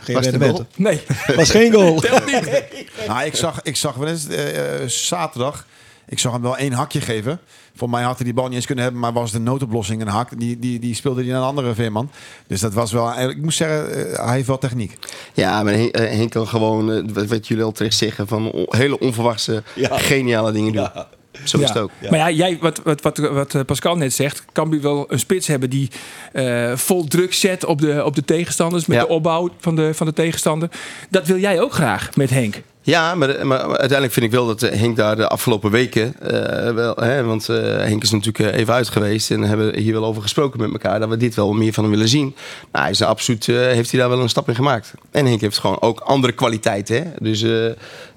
[0.00, 0.62] Geen rendement.
[0.76, 1.00] Nee.
[1.36, 2.02] Was geen goal.
[3.08, 4.42] Nou, ik zag, ik zag wel eens eh,
[4.86, 5.66] zaterdag.
[6.08, 7.40] Ik zag hem wel één hakje geven.
[7.76, 10.08] Voor mij had hij die bal niet eens kunnen hebben, maar was de noodoplossing een
[10.08, 10.38] hak.
[10.38, 12.10] Die, die, die speelde hij naar een andere veerman.
[12.46, 13.06] Dus dat was wel.
[13.06, 13.86] eigenlijk- Ik moet zeggen,
[14.26, 14.98] hij heeft wel techniek.
[15.32, 19.98] Ja, maar Henk, kan gewoon, wat, jullie al terecht zeggen, van hele onverwachte, Ja.
[19.98, 20.82] geniale dingen doen.
[20.94, 21.08] Ja.
[21.44, 21.80] Zo is het Ja.
[21.80, 21.90] ook.
[22.10, 25.46] Maar ja, jij, wat, wat, wat, wat eh, Pascal net zegt, kan wel een spits
[25.46, 25.90] hebben die
[26.32, 30.06] eh, vol druk zet op de, op de tegenstanders, met de opbouw van de, van
[30.06, 30.68] de tegenstander.
[31.10, 32.62] Dat wil jij ook graag met Henk.
[32.86, 36.72] Ja, maar, maar uiteindelijk vind ik wel dat eh, Henk daar de afgelopen weken, eh,
[36.74, 40.04] wel, hè, want eh, Henk is natuurlijk eh, even uit geweest en hebben hier wel
[40.04, 42.34] over gesproken met elkaar, dat we dit wel meer van hem willen zien.
[42.72, 44.94] Nou, hij is absoluut, eh, heeft hij daar wel een stap in gemaakt.
[45.10, 46.96] En Henk heeft gewoon ook andere kwaliteiten.
[46.96, 47.02] Hè?
[47.18, 47.44] Dus,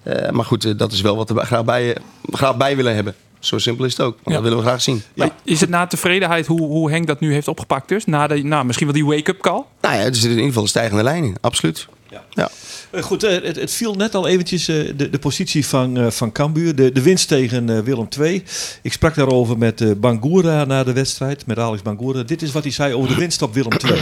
[0.08, 1.98] eh, eh, maar goed, eh, dat is wel wat we graag bij,
[2.32, 3.15] graag bij willen hebben.
[3.39, 4.17] Zo simpel is het ook.
[4.26, 4.34] Ja.
[4.34, 5.02] Dat willen we graag zien.
[5.15, 8.06] Maar Is het na tevredenheid hoe, hoe Henk dat nu heeft opgepakt dus?
[8.06, 9.63] Na de, nou, misschien wel die wake-up call?
[9.82, 11.36] Nou ja, er zit in ieder geval een stijgende lijn in.
[11.41, 11.88] Absoluut.
[12.10, 12.24] Ja.
[12.30, 12.50] Ja.
[12.91, 16.10] Eh, Goed, eh, het, het viel net al eventjes eh, de, de positie van, eh,
[16.10, 16.76] van Cambuur.
[16.76, 18.43] De, de winst tegen eh, Willem II.
[18.82, 21.46] Ik sprak daarover met eh, Bangura na de wedstrijd.
[21.46, 22.24] Met Alex Bangura.
[22.24, 24.02] Dit is wat hij zei over de winst op Willem II.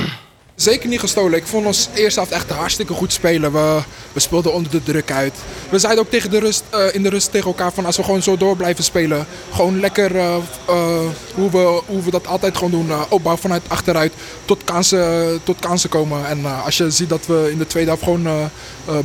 [0.55, 1.39] Zeker niet gestolen.
[1.39, 3.51] Ik vond ons eerste helft echt hartstikke goed spelen.
[3.51, 3.81] We,
[4.13, 5.33] we speelden onder de druk uit.
[5.69, 8.03] We zeiden ook tegen de rust, eh, in de rust tegen elkaar van als we
[8.03, 9.25] gewoon zo door blijven spelen.
[9.51, 10.35] Gewoon lekker eh,
[10.67, 10.99] eh,
[11.33, 12.91] hoe, we, hoe we dat altijd gewoon doen.
[13.09, 14.13] opbouw vanuit achteruit
[14.45, 16.27] tot kansen, tot kansen komen.
[16.27, 18.49] En als je ziet dat we in de tweede helft gewoon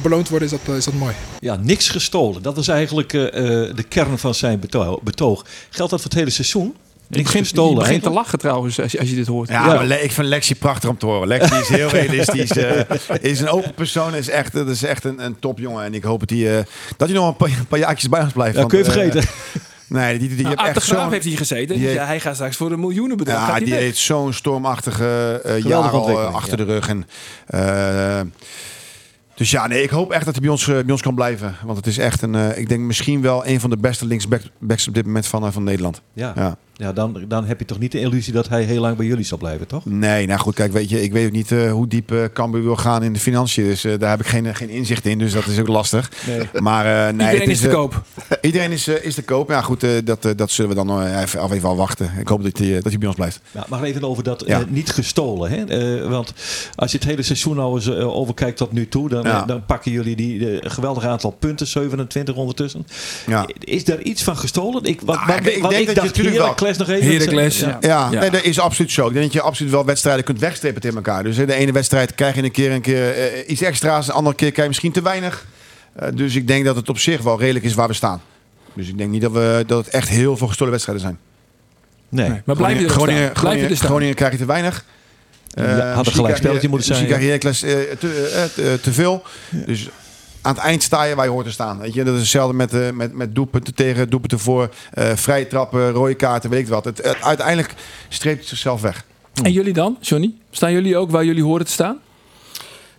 [0.02, 1.14] beloond worden is dat, is dat mooi.
[1.40, 2.42] Ja, niks gestolen.
[2.42, 5.44] Dat was eigenlijk de kern van zijn beto- betoog.
[5.70, 6.76] Geldt dat voor het hele seizoen?
[7.18, 7.72] Niks gestolen.
[7.72, 9.48] je begint te lachen trouwens als je, als je dit hoort.
[9.48, 9.74] Ja, Ja.
[9.74, 11.28] maar Le- ik vind Lexi prachtig om te horen.
[11.28, 12.50] Lexi is heel realistisch.
[12.50, 12.80] eh,
[13.20, 14.14] is een open persoon.
[14.14, 15.84] Is echt, dat is echt een, een topjongen.
[15.84, 16.64] En ik hoop dat hij, eh,
[16.96, 18.54] dat hij nog een paar, een paar jaartjes bij ons blijft.
[18.54, 19.30] Ja, want, kun je eh, vergeten.
[19.86, 21.12] nee, die, die, die Nou, heeft echt Graaf zo'n...
[21.12, 21.78] heeft hij gezeten.
[21.78, 23.36] die- ja, hij gaat straks voor een miljoenenbedrag.
[23.38, 23.82] Ja, gaat hij die weg.
[23.82, 26.64] heeft zo'n stormachtige eh jaar Geweldige al eh, ontwikkeling, achter ja.
[26.64, 26.88] de rug.
[26.88, 27.06] En,
[27.46, 28.20] eh,
[29.34, 31.56] dus ja, nee, ik hoop echt dat hij bij ons, bij ons kan blijven.
[31.64, 34.88] Want het is echt een, eh, ik denk misschien wel een van de beste linksbacks
[34.88, 36.00] op dit moment van, van Nederland.
[36.12, 36.32] Ja.
[36.36, 36.56] Ja.
[36.80, 39.24] Ja, dan, dan heb je toch niet de illusie dat hij heel lang bij jullie
[39.24, 39.84] zal blijven, toch?
[39.84, 42.62] Nee, nou goed, kijk, weet je, ik weet ook niet eh, hoe diep eh Cambuur
[42.62, 43.64] wil gaan in de financiën.
[43.64, 46.10] Dus eh, daar heb ik geen, geen inzicht in, dus dat is ook lastig.
[46.58, 48.02] Maar eh, nee, Iedereen het is te koop.
[48.40, 49.48] Iedereen is, is te koop.
[49.48, 52.10] Ja, goed, dat, dat zullen we dan eh, even, af even al wachten.
[52.18, 53.40] Ik hoop dat hij, dat hij bij ons blijft.
[53.52, 54.62] Ja, maar even over dat Ja.
[54.68, 55.50] niet gestolen.
[55.50, 55.64] Hè?
[56.00, 56.32] Eh, want
[56.74, 59.42] als je het hele seizoen nou eens overkijkt tot nu toe, dan, Ja.
[59.44, 62.86] dan pakken jullie die geweldige aantal punten, 27 ondertussen.
[63.26, 63.46] Ja.
[63.58, 64.84] Is daar iets van gestolen?
[64.84, 67.12] Ik, wat, wat- ik- ik wat denk ik dat je natuurlijk wel- Heracles nog even.
[67.12, 67.78] Heracles, Ja.
[67.80, 68.20] Ja, Ja.
[68.20, 69.06] Nee, dat is absoluut zo.
[69.06, 71.22] Ik denk dat je absoluut wel wedstrijden kunt wegstrepen tegen elkaar.
[71.22, 74.06] Dus eh, de ene wedstrijd krijg je een keer, een keer eh, iets extra's.
[74.06, 75.46] De andere keer krijg je misschien te weinig.
[75.92, 78.22] Eh, dus ik denk dat het op zich wel redelijk is waar we staan.
[78.74, 81.18] Dus ik denk niet dat, we, dat het echt heel veel gestolen wedstrijden zijn.
[82.08, 82.28] Nee.
[82.28, 83.32] Nee, maar blijf je er Groningen, staan.
[83.32, 83.88] Blijf je Groningen, er staan.
[83.88, 84.84] Groningen krijg je te weinig.
[85.50, 87.62] Eh, Ja, had een misschien gelijk krijg je- spelletje moeten zijn, Misschien krijg je Heracles,
[87.62, 89.22] eh, te, eh, te, te veel.
[89.66, 89.88] Dus
[90.42, 91.78] aan het eind sta je waar je hoort te staan.
[91.78, 92.04] Weet je?
[92.04, 96.14] Dat is hetzelfde met, eh, met, met doelpunten tegen, doelpunten voor, eh vrije trappen, rode
[96.14, 96.84] kaarten, weet ik wat.
[96.84, 97.74] Het, het- uiteindelijk
[98.08, 99.04] streept het zichzelf weg.
[99.42, 100.34] En jullie dan, Johnny?
[100.50, 101.98] Staan jullie ook waar jullie horen te staan?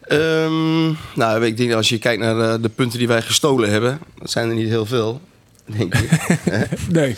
[0.01, 3.99] Ehm, nou, ik denk als je kijkt naar eh, de punten die wij gestolen hebben,
[4.19, 5.21] dat zijn er niet heel veel.
[5.65, 6.09] Denk ik.
[6.89, 7.15] Nee.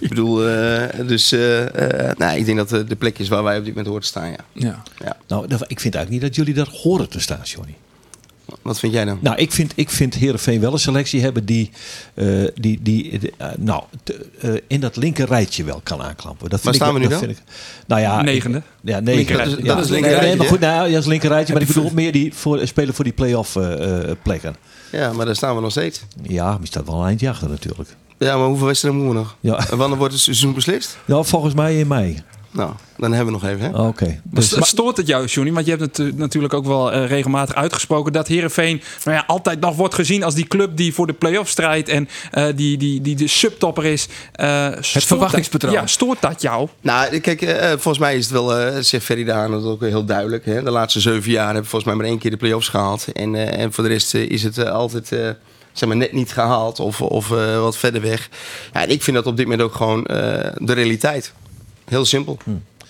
[0.00, 3.58] ik bedoel, eh, dus eh, eh, nou, ik denk dat de, plek is waar wij
[3.58, 4.30] op dit moment horen te staan.
[4.52, 4.82] Ja.
[4.98, 5.16] Ja.
[5.26, 7.74] Nou, ik vind eigenlijk niet dat jullie daar horen te staan, Johnny.
[8.62, 9.18] Wat vind jij dan?
[9.20, 11.70] Nou, ik vind, ik vind Heerenveen wel een selectie hebben die,
[12.14, 16.50] eh, die, die eh, nou, te- eh, in dat linker rijtje wel kan aanklampen.
[16.50, 17.28] Dat vind Waar ik, staan we nu dat dan?
[17.28, 17.44] Vind ik,
[17.86, 18.58] nou ja, Negende.
[18.58, 19.14] ik- ja, negen.
[19.16, 19.56] Linker rijtje.
[19.64, 21.90] Ja, Dat is linker nee, maar goed, nou, ja, is linker rijtje, maar ik bedoel
[21.94, 24.56] meer die voor, spelen voor die play-off eh, eh, plekken.
[24.92, 26.00] Ja, maar daar staan we nog steeds.
[26.22, 27.88] Ja, maar je staat wel een eindje achter natuurlijk.
[28.18, 29.36] Ja, maar hoeveel wedstrijden moeten we nog?
[29.58, 29.70] Ja.
[29.70, 30.98] En wanneer wordt het seizoen beslist?
[31.04, 32.22] Nou, volgens mij in mei.
[32.56, 33.70] Nou, dan hebben we nog even.
[33.70, 33.86] Hè?
[33.86, 34.20] Oké.
[34.24, 35.52] Dus, Dus, stoort het jou, Johnny?
[35.52, 39.24] Want je hebt het eh, natuurlijk ook wel eh, regelmatig uitgesproken dat Herenveen nou ja,
[39.26, 42.76] altijd nog wordt gezien als die club die voor de play-off strijdt en eh, die,
[42.78, 44.08] die, die de subtopper is.
[44.32, 45.72] Eh, dat- verwachtingspatroon.
[45.72, 46.68] Ja, stoort dat jou?
[46.80, 47.40] Nou, kijk,
[47.70, 50.44] volgens mij is het wel, zegt Ferry de Haan dat ook heel duidelijk.
[50.44, 50.62] Hè?
[50.62, 53.12] De laatste zeven jaar hebben we volgens mij maar één keer de play-offs gehaald.
[53.12, 55.28] En, eh, en voor de rest is het altijd eh,
[55.72, 58.28] zeg maar net niet gehaald of, of eh, wat verder weg.
[58.72, 60.16] Ja, en ik vind dat op dit moment ook gewoon eh,
[60.58, 61.32] de realiteit.
[61.88, 62.38] Heel simpel.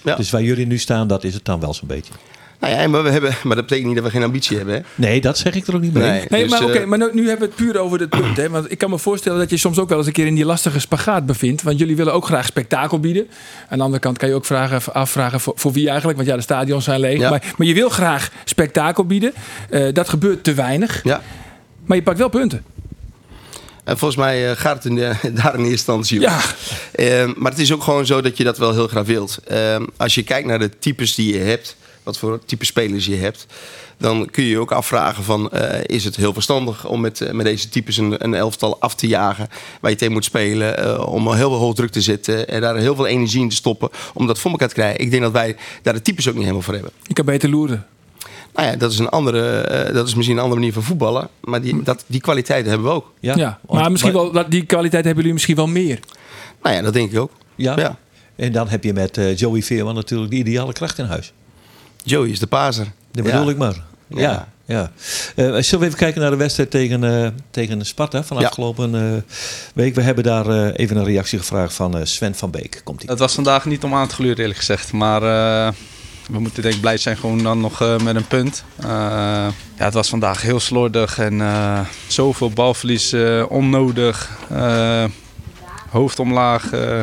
[0.03, 0.17] Ja.
[0.17, 2.13] dus waar jullie nu staan, dat is het dan wel zo'n beetje.
[2.61, 4.75] Nou ja, maar, we hebben, maar dat betekent niet dat we geen ambitie hebben.
[4.75, 4.81] Hè?
[4.95, 6.11] Nee, dat zeg ik er ook niet mee.
[6.11, 6.25] Nee.
[6.29, 8.37] Nee, Dus, maar oké, eh, maar nu, nu hebben we het puur over het punt.
[8.37, 8.51] Hè?
[8.51, 10.45] Want ik kan me voorstellen dat je soms ook wel eens een keer in die
[10.45, 11.63] lastige spagaat bevindt.
[11.63, 13.29] Want jullie willen ook graag spektakel bieden.
[13.69, 16.17] Aan de andere kant kan je ook vragen, afvragen voor, voor wie eigenlijk.
[16.19, 17.19] Want ja, de stadions zijn leeg.
[17.19, 17.31] Ja.
[17.31, 19.33] Maar, maar je wil graag spektakel bieden.
[19.71, 21.01] Eh, dat gebeurt te weinig.
[21.05, 21.23] Ja.
[21.85, 22.65] Maar je pakt wel punten.
[23.87, 26.25] En volgens mij eh, gaat het in de, daar in eerste instantie om.
[26.25, 26.41] Ja.
[26.93, 29.39] Ehm, maar het is ook gewoon zo dat je dat wel heel graag wilt.
[29.47, 33.17] Ehm, als je kijkt naar de types die je hebt, wat voor type spelers je
[33.17, 33.47] hebt,
[33.99, 37.33] dan kun je je ook afvragen van, eh, is het heel verstandig om met, eh,
[37.33, 39.49] met deze types een, een elftal af te jagen
[39.81, 42.95] waar je tegen moet spelen, om heel veel hoog druk te zetten en daar heel
[42.95, 45.01] veel energie in te stoppen om dat voor elkaar te krijgen.
[45.01, 46.93] Ik denk dat wij daar de types ook niet helemaal voor hebben.
[47.03, 47.87] Je kan beter loeren.
[48.57, 51.29] Nou ja, dat is, een andere, eh, dat is misschien een andere manier van voetballen,
[51.41, 53.13] maar die, dat, die kwaliteiten hebben we ook.
[53.21, 55.99] Ja, maar misschien wel, dat- die kwaliteit hebben jullie misschien wel meer.
[56.63, 57.31] Nou ja, dat denk ik ook.
[57.55, 57.77] Ja.
[57.77, 57.97] Ja.
[58.37, 61.33] En dan heb je met eh, Joey Veerman natuurlijk de ideale kracht in huis.
[62.05, 62.87] Joey is de paser.
[63.13, 63.51] Dat bedoel Ja.
[63.51, 63.83] ik maar.
[64.07, 64.21] Ja.
[64.21, 64.49] Ja.
[64.65, 64.91] ja.
[65.37, 68.47] Eh, zullen we even kijken naar de wedstrijd tegen, eh, tegen Sparta van Ja.
[68.47, 69.23] afgelopen eh,
[69.75, 69.95] week?
[69.95, 72.81] We hebben daar eh, even een reactie gevraagd van eh, Sven van Beek.
[72.85, 73.09] Komt ie.
[73.11, 74.93] Het was vandaag niet om aan te gluren eerlijk gezegd.
[74.93, 75.73] Maar eh,
[76.31, 78.65] we moeten denk ik blij zijn gewoon dan nog eh, met een punt.
[78.77, 78.87] Eh,
[79.77, 84.31] ja, het was vandaag heel slordig en eh, zoveel balverlies eh, onnodig.
[84.51, 85.05] Eh,
[85.91, 86.71] hoofd omlaag.
[86.73, 86.99] eh,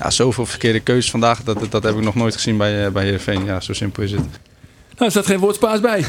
[0.00, 1.42] ja, zoveel verkeerde keuzes vandaag.
[1.42, 3.44] Dat, dat heb ik nog nooit gezien bij, eh, bij Heerenveen.
[3.44, 4.20] Ja, zo simpel is het.
[4.20, 6.04] Nou, er staat geen woordspaas bij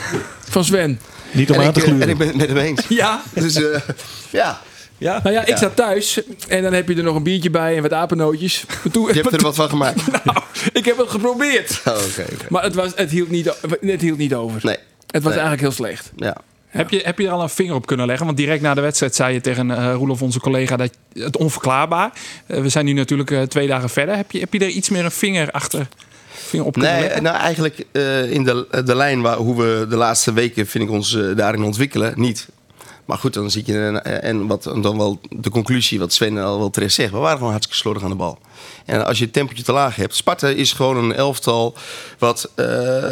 [0.49, 0.99] van Sven.
[1.31, 2.01] Niet om En aan ik, te gluren.
[2.01, 2.81] en ik ben het met hem eens.
[2.89, 3.21] Ja.
[3.33, 3.79] Dus eh,
[4.29, 4.61] ja,
[4.97, 5.19] Ja.
[5.23, 7.81] Nou ja, ik zat thuis en dan heb je er nog een biertje bij en
[7.81, 8.65] wat apennootjes.
[8.91, 10.01] Toen- je hebt er wat van gemaakt.
[10.23, 10.37] Nou,
[10.73, 11.81] ik heb het geprobeerd.
[11.85, 11.95] Oh.
[12.49, 14.59] Maar het, was, het, hield, niet, het hield niet over.
[14.63, 14.77] Nee.
[15.11, 15.41] Het was Nee.
[15.41, 16.11] eigenlijk heel slecht.
[16.15, 16.37] Ja.
[16.67, 18.25] Heb je, heb je er al een vinger op kunnen leggen?
[18.25, 22.11] Want direct na de wedstrijd zei je tegen eh Roelof, onze collega, dat het onverklaarbaar.
[22.47, 24.15] Eh, we zijn nu natuurlijk eh, twee dagen verder.
[24.15, 25.87] Heb je, heb je er iets meer een vinger achter
[26.33, 27.23] vinger op kunnen Nee, leggen?
[27.23, 30.89] nou eigenlijk eh, in de, de lijn waar, hoe we de laatste weken, vind ik
[30.89, 32.47] ons daarin ontwikkelen, niet.
[33.05, 36.69] Maar goed, dan zie je en, wat dan wel de conclusie, wat Sven al wel
[36.69, 37.11] terecht zegt.
[37.11, 38.39] We waren gewoon hartstikke slordig aan de bal.
[38.85, 40.15] En als je het tempootje te laag hebt.
[40.15, 41.75] Sparta is gewoon een elftal
[42.19, 42.65] wat eh,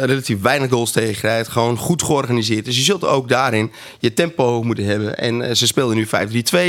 [0.04, 1.48] relatief weinig goals tegenkrijgt.
[1.48, 2.64] Gewoon goed georganiseerd.
[2.64, 5.18] Dus je zult ook daarin je tempo hoog moeten hebben.
[5.18, 6.10] En eh, ze speelden nu 5-3-2.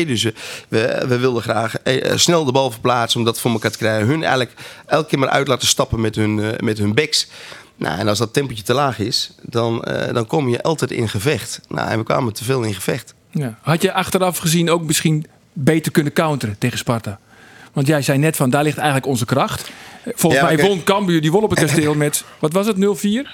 [0.07, 0.23] Dus
[0.67, 4.07] we, we wilden graag eh, snel de bal verplaatsen om dat voor elkaar te krijgen.
[4.07, 4.53] Hun eigenlijk
[4.85, 7.27] elke keer maar uit laten stappen met hun, met hun backs.
[7.77, 11.09] Nou, en als dat tempootje te laag is, dan, eh, dan kom je altijd in
[11.09, 11.61] gevecht.
[11.67, 13.13] Nou, en we kwamen te veel in gevecht.
[13.31, 13.57] Ja.
[13.61, 17.19] Had je achteraf gezien ook misschien beter kunnen counteren tegen Sparta?
[17.73, 19.69] Want jij zei net van, daar ligt eigenlijk onze kracht.
[20.05, 23.27] Volgens Ja, mij won Cambuur, die won op het kasteel met, wat was het, 0-4?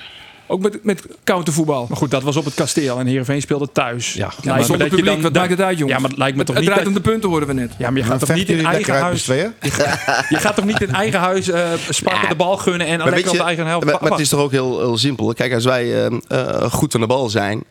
[0.51, 1.85] Ook met, met countervoetbal.
[1.89, 4.13] Maar goed, dat was op het kasteel en Heerenveen speelde thuis.
[4.13, 5.95] Ja, Lijkt maar zonder dat je publiek, dan- wat maakt het uit, jongens?
[5.95, 6.73] Ja, maar het lijkt me toch het niet...
[6.73, 7.71] draait om de punten, horen we net.
[7.77, 9.25] Ja, maar je gaat toch niet in eigen huis...
[10.29, 13.31] Je gaat toch niet in eigen huis eh Sparta de bal gunnen en lekker op
[13.31, 13.85] je, de eigen helft...
[13.85, 15.33] maar, maar het is toch ook heel, heel simpel.
[15.33, 17.63] Kijk, als wij eh, eh, goed aan de bal zijn,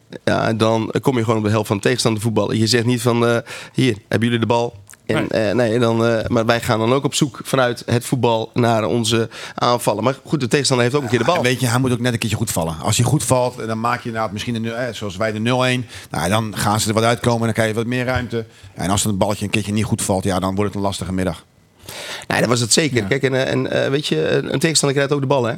[0.56, 2.58] dan kom je gewoon op de helft van de tegenstander voetballen.
[2.58, 3.36] Je zegt niet van, eh,
[3.72, 4.74] hier, hebben jullie de bal?
[5.14, 5.54] En, nee.
[5.54, 9.28] nee, dan, eh, maar wij gaan dan ook op zoek vanuit het voetbal naar onze
[9.54, 10.04] aanvallen.
[10.04, 11.36] Maar goed, de tegenstander heeft ook een keer de bal.
[11.36, 12.76] En weet je, hij moet ook net een keertje goed vallen.
[12.82, 15.86] Als hij goed valt, dan maak je inderdaad misschien een, eh, zoals wij de 0-1.
[16.10, 18.44] Nou, dan gaan ze er wat uitkomen en dan krijg je wat meer ruimte.
[18.74, 20.86] En als dan het balletje een keertje niet goed valt, ja, dan wordt het een
[20.86, 21.44] lastige middag.
[22.26, 23.04] Nee, dat was het zeker.
[23.04, 25.54] Kijk, en, eh, en eh, weet je, een tegenstander krijgt ook de bal, hè?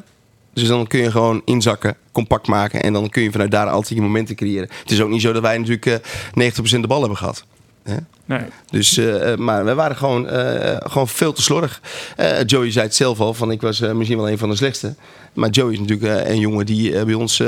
[0.54, 2.82] Dus dan kun je gewoon inzakken, compact maken.
[2.82, 4.68] En dan kun je vanuit daar altijd je momenten creëren.
[4.82, 5.94] Het is ook niet zo dat wij natuurlijk eh
[6.34, 7.44] 90% de bal hebben gehad.
[7.82, 7.96] Hè?
[8.24, 8.40] Nee.
[8.70, 11.80] Dus, eh, eh, maar we waren gewoon, eh, gewoon veel te slordig.
[12.16, 14.56] Eh, Joey zei het zelf al, van ik was eh, misschien wel een van de
[14.56, 14.94] slechtste.
[15.32, 17.46] Maar Joey is natuurlijk eh, een jongen die eh, bij ons eh,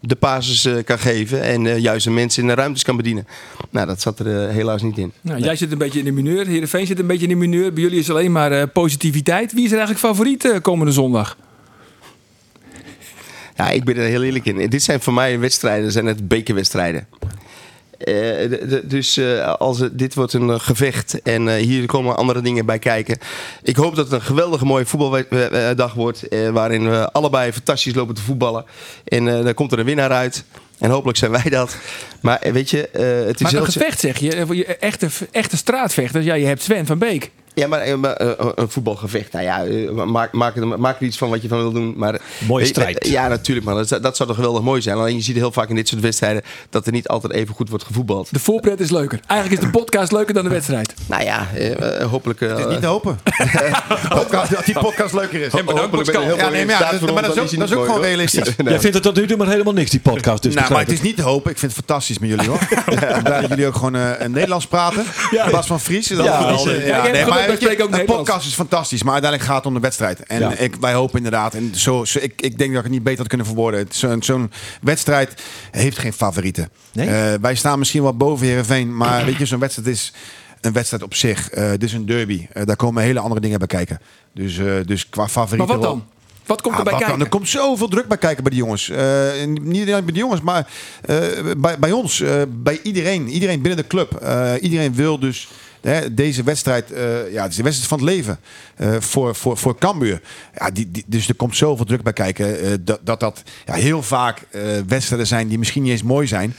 [0.00, 1.42] de basis kan geven.
[1.42, 3.26] En eh, juist de mensen in de ruimtes kan bedienen.
[3.70, 5.12] Nou, dat zat er helaas niet in.
[5.20, 7.72] Nou, Jij zit een beetje in de mineur, Heerenveen zit een beetje in de mineur.
[7.72, 9.52] Bij jullie is alleen maar eh, positiviteit.
[9.52, 11.36] Wie is er eigenlijk favoriet eh, komende zondag?
[13.56, 14.70] Ja, ik ben er heel eerlijk in.
[14.70, 17.06] Dit zijn voor mij wedstrijden, zijn het bekerwedstrijden.
[18.04, 22.66] Eh, dus eh, als het, dit wordt een eh, gevecht en hier komen andere dingen
[22.66, 23.18] bij kijken.
[23.62, 26.26] Ik hoop dat het een geweldige mooie voetbaldag wordt.
[26.52, 28.64] waarin we allebei fantastisch lopen te voetballen.
[29.04, 30.44] En dan komt er een winnaar uit.
[30.78, 31.76] En hopelijk zijn wij dat.
[32.20, 32.88] Maar weet je,
[33.26, 36.24] het is Maar een gevecht zeg je echte, echte straatvechters.
[36.24, 37.30] Ja, je hebt Sven van Beek.
[37.54, 39.32] Ja, maar, eh, maar, eh, een voetbalgevecht.
[39.32, 41.94] Nou ja, eh, maak, maak, er, maak er iets van wat je van wil doen.
[41.96, 43.06] Maar, Mooie strijd.
[43.08, 43.66] Ja, natuurlijk.
[43.66, 44.96] Maar dat, dat zou toch geweldig mooi zijn.
[44.96, 47.68] Alleen je ziet heel vaak in dit soort wedstrijden dat er niet altijd even goed
[47.68, 48.28] wordt gevoetbald.
[48.32, 49.20] De voorpret is leuker.
[49.26, 50.94] Eigenlijk is de podcast leuker dan de wedstrijd.
[51.06, 52.40] Nou ja, eh, hopelijk.
[52.40, 53.18] eh, Het is niet te hopen.
[54.08, 55.52] Podcast- dat die podcast leuker is.
[55.52, 56.36] En bedankt, Hopelijk ben je heel Pascal.
[56.36, 58.46] veel Ja, nee, maar ja, dat dan is dat is ook gewoon realistisch.
[58.56, 60.42] Ja, Jij vindt het tot nu toe maar helemaal niks, die podcast.
[60.42, 61.50] Dus nou, maar het is niet te hopen.
[61.50, 62.60] Ik vind het fantastisch met jullie hoor.
[63.16, 65.04] Ik blij dat jullie ook gewoon eh, Nederlands praten.
[65.30, 66.08] In plaats van Fries.
[66.08, 69.02] Dat Ja, ja, ja, nee, maar spreek ook een podcast is fantastisch.
[69.02, 70.22] Maar uiteindelijk gaat het om de wedstrijd.
[70.22, 70.56] En Ja.
[70.56, 71.54] ik, wij hopen inderdaad.
[71.54, 73.80] En zo, zo- ik, ik denk dat ik het niet beter had kunnen verwoorden.
[73.80, 74.50] Het- Zo'n
[74.82, 76.68] wedstrijd heeft geen favorieten.
[76.92, 77.08] Nee?
[77.08, 78.96] Eh, wij staan misschien wel boven Heerenveen.
[78.96, 80.12] Maar weet je, zo'n wedstrijd is
[80.60, 81.50] een wedstrijd op zich.
[81.50, 82.46] Eh dit is een derby.
[82.52, 84.00] Eh, daar komen hele andere dingen bij kijken.
[84.34, 85.74] Dus, eh, dus qua Maar favorieten...
[85.74, 86.04] wat dan?
[86.46, 86.98] Wat komt Ah, wat dan?
[87.00, 87.20] kijken?
[87.20, 88.88] Er komt zoveel druk bij kijken bij die jongens.
[88.90, 90.66] Eh, en niet alleen bij de jongens, maar
[91.04, 91.16] eh,
[91.56, 92.20] bij, bij ons.
[92.20, 93.28] eh, bij iedereen.
[93.28, 94.14] Iedereen binnen de club.
[94.14, 95.48] Eh, iedereen wil dus
[95.82, 96.92] hè, deze wedstrijd...
[96.92, 98.38] eh, ja, het is de wedstrijd van het leven.
[98.76, 100.20] eh, voor, voor, voor Cambuur.
[100.54, 102.60] Ja, die, die, dus er komt zoveel druk bij kijken.
[102.60, 106.26] eh, dat dat, dat ja, heel vaak eh, wedstrijden zijn die misschien niet eens mooi
[106.26, 106.54] zijn.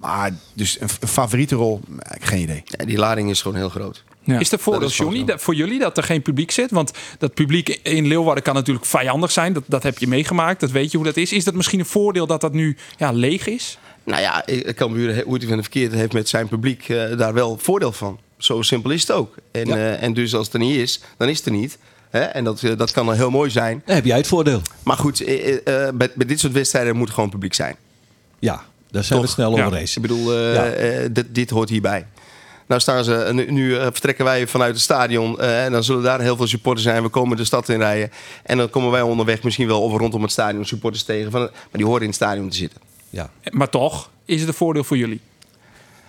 [0.00, 1.80] Maar dus een, een favoriete rol,
[2.20, 2.62] geen idee.
[2.64, 4.04] Ja, die lading is gewoon heel groot.
[4.24, 4.38] Ja.
[4.38, 6.70] Is er voordeel, Johnny, dat- voor jullie dat er geen publiek zit?
[6.70, 9.52] Want dat publiek in Leeuwarden kan natuurlijk vijandig zijn.
[9.52, 10.60] Dat, dat heb je meegemaakt.
[10.60, 11.32] Dat weet je hoe dat is.
[11.32, 13.78] Is dat misschien een voordeel dat dat nu ja, leeg is?
[14.04, 16.86] Nou ja, ik kan buren hoe het van de verkeerd heeft met zijn publiek
[17.18, 18.18] daar wel voordeel van.
[18.44, 19.34] Zo simpel is het ook.
[19.50, 21.78] En, eh, en dus als het er niet is, dan is het er niet.
[22.10, 22.20] Hè?
[22.20, 23.82] En dat, eh, dat kan dan heel mooi zijn.
[23.86, 24.60] Dan heb jij het voordeel.
[24.82, 27.76] Maar goed, eh, bij, bij dit soort wedstrijden moet gewoon publiek zijn.
[28.38, 29.36] Ja, daar zijn we Toch?
[29.36, 29.96] het snel over eens.
[29.96, 31.08] Ik bedoel, Ja.
[31.08, 32.06] dit, dit hoort hierbij.
[32.66, 36.36] Nou staan ze, nu, nu vertrekken wij vanuit het stadion en dan zullen daar heel
[36.36, 37.02] veel supporters zijn.
[37.02, 38.10] We komen de stad in rijden
[38.42, 41.30] en dan komen wij onderweg misschien wel of rondom het stadion supporters tegen.
[41.30, 42.80] Van, maar die horen in het stadion te zitten.
[43.10, 43.30] Ja.
[43.50, 45.20] Maar toch is het een voordeel voor jullie.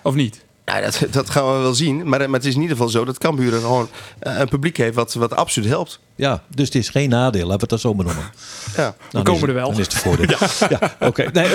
[0.01, 0.43] Of niet?
[0.65, 2.09] Ja, dat, dat gaan we wel zien.
[2.09, 4.95] Maar, maar het is in ieder geval zo dat Cambuur gewoon eh, een publiek heeft
[4.95, 5.99] wat, wat absoluut helpt.
[6.15, 7.41] Ja, dus het is geen nadeel.
[7.47, 8.23] Laten we het dan zo benoemen.
[8.77, 8.95] Ja.
[9.11, 9.69] Dan komen is het- er wel.
[9.71, 10.37] Dan is het voordeel.
[10.79, 11.29] Ja, oké.
[11.33, 11.47] Nee,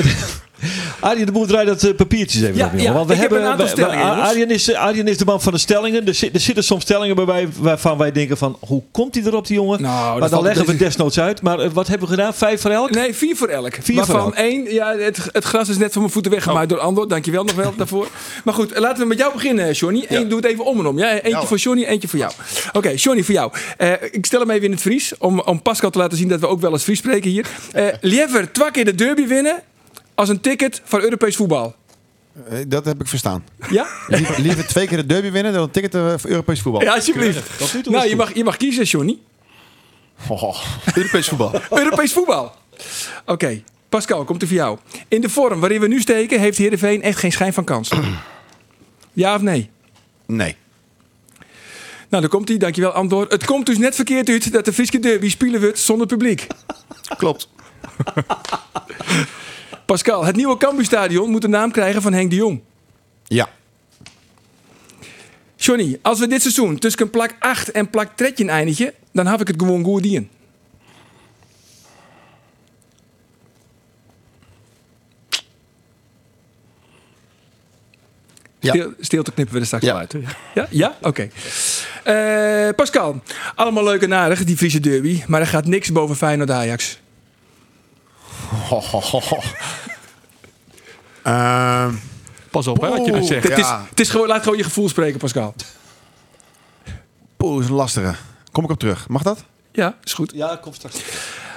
[1.01, 2.79] Arjen de Boer draait dat eh, papiertjes even Ja, op.
[2.79, 4.29] ja, Want we heb hebben, een aantal we- we- stellingen, jongens.
[4.29, 6.07] Arjen is, eh, Arjen is de man van de stellingen.
[6.07, 8.57] Er, zit- er zitten soms stellingen bij wij, waarvan wij denken van...
[8.61, 9.83] Hoe komt hij erop, die jongen?
[9.83, 11.43] Nou, maar dan leggen we desnoods uit.
[11.43, 12.35] Maar eh, wat hebben we gedaan?
[12.35, 12.91] Vijf voor elk?
[12.91, 13.75] Nee, vier voor elk.
[13.81, 14.35] Vier Waarvan voor elk.
[14.35, 17.09] één, ja, het, het gras is net van mijn voeten weggemaaid door Andor.
[17.09, 18.09] Dankjewel nog wel daarvoor.
[18.45, 20.05] Maar goed, laten we met jou beginnen, Johnny.
[20.09, 20.99] Eén, Doe het even om en om.
[20.99, 22.33] Ja, eentje voor Johnny, eentje voor jou.
[22.73, 23.53] Oké, Johnny, voor jou.
[24.11, 26.47] Ik stel hem even in het Fries, om, om Pascal te laten zien dat we
[26.47, 27.47] ook wel eens Fries spreken hier.
[27.73, 29.63] Eh liever twee keer de derby winnen
[30.15, 31.75] als een ticket voor Europees voetbal.
[32.49, 33.45] Eh, dat heb ik verstaan.
[33.71, 33.87] Ja?
[34.07, 36.83] Liever, liever twee keer de derby winnen dan een ticket eh, voor Europees voetbal.
[36.83, 37.89] Ja, alsjeblieft.
[37.89, 39.19] Nou, je mag, je mag kiezen, Johnny.
[40.29, 40.57] Oh.
[40.95, 41.53] Europees voetbal.
[41.71, 42.55] Europees voetbal.
[43.27, 44.79] Oké, Pascal, komt er voor jou.
[45.09, 47.91] In de vorm waarin we nu steken, heeft Heerenveen echt geen schijn van kans.
[49.13, 49.71] Ja of nee?
[50.27, 50.57] Nee.
[52.09, 52.59] Nou, daar komt hij.
[52.59, 53.27] Dankjewel, Andor.
[53.29, 56.47] Het komt dus net verkeerd uit dat de Friese derby spelen wordt zonder publiek.
[57.17, 57.49] Klopt.
[59.87, 62.61] Pascal, het nieuwe Cambuurstadion moet de naam krijgen van Henk de Jong.
[63.25, 63.49] Ja.
[65.57, 69.47] Johnny, als we dit seizoen tussen plak 8 en plak 13 eindigen, dan heb ik
[69.49, 70.31] het gewoon goed in.
[78.61, 80.15] Stil, stilte knippen we er straks uit.
[80.55, 80.67] Ja?
[80.71, 80.97] Ja?
[81.03, 81.29] Oké.
[82.05, 83.23] Eh, Pascal,
[83.55, 85.23] allemaal leuk en aardig, die Friese derby.
[85.27, 86.99] Maar er gaat niks boven Feyenoord Ajax.
[91.23, 91.95] Ehm,
[92.51, 93.29] Pas op, hè, wat je dan Oeh.
[93.29, 93.49] zegt.
[93.49, 93.81] Het, Ja.
[93.83, 95.55] is, het is gewoon, laat gewoon je gevoel spreken, Pascal.
[97.37, 98.15] Poeh, is een lastige.
[98.53, 99.09] Kom ik op terug.
[99.09, 99.45] Mag dat?
[99.73, 100.33] Ja, is goed.
[100.35, 100.97] Ja, kom straks.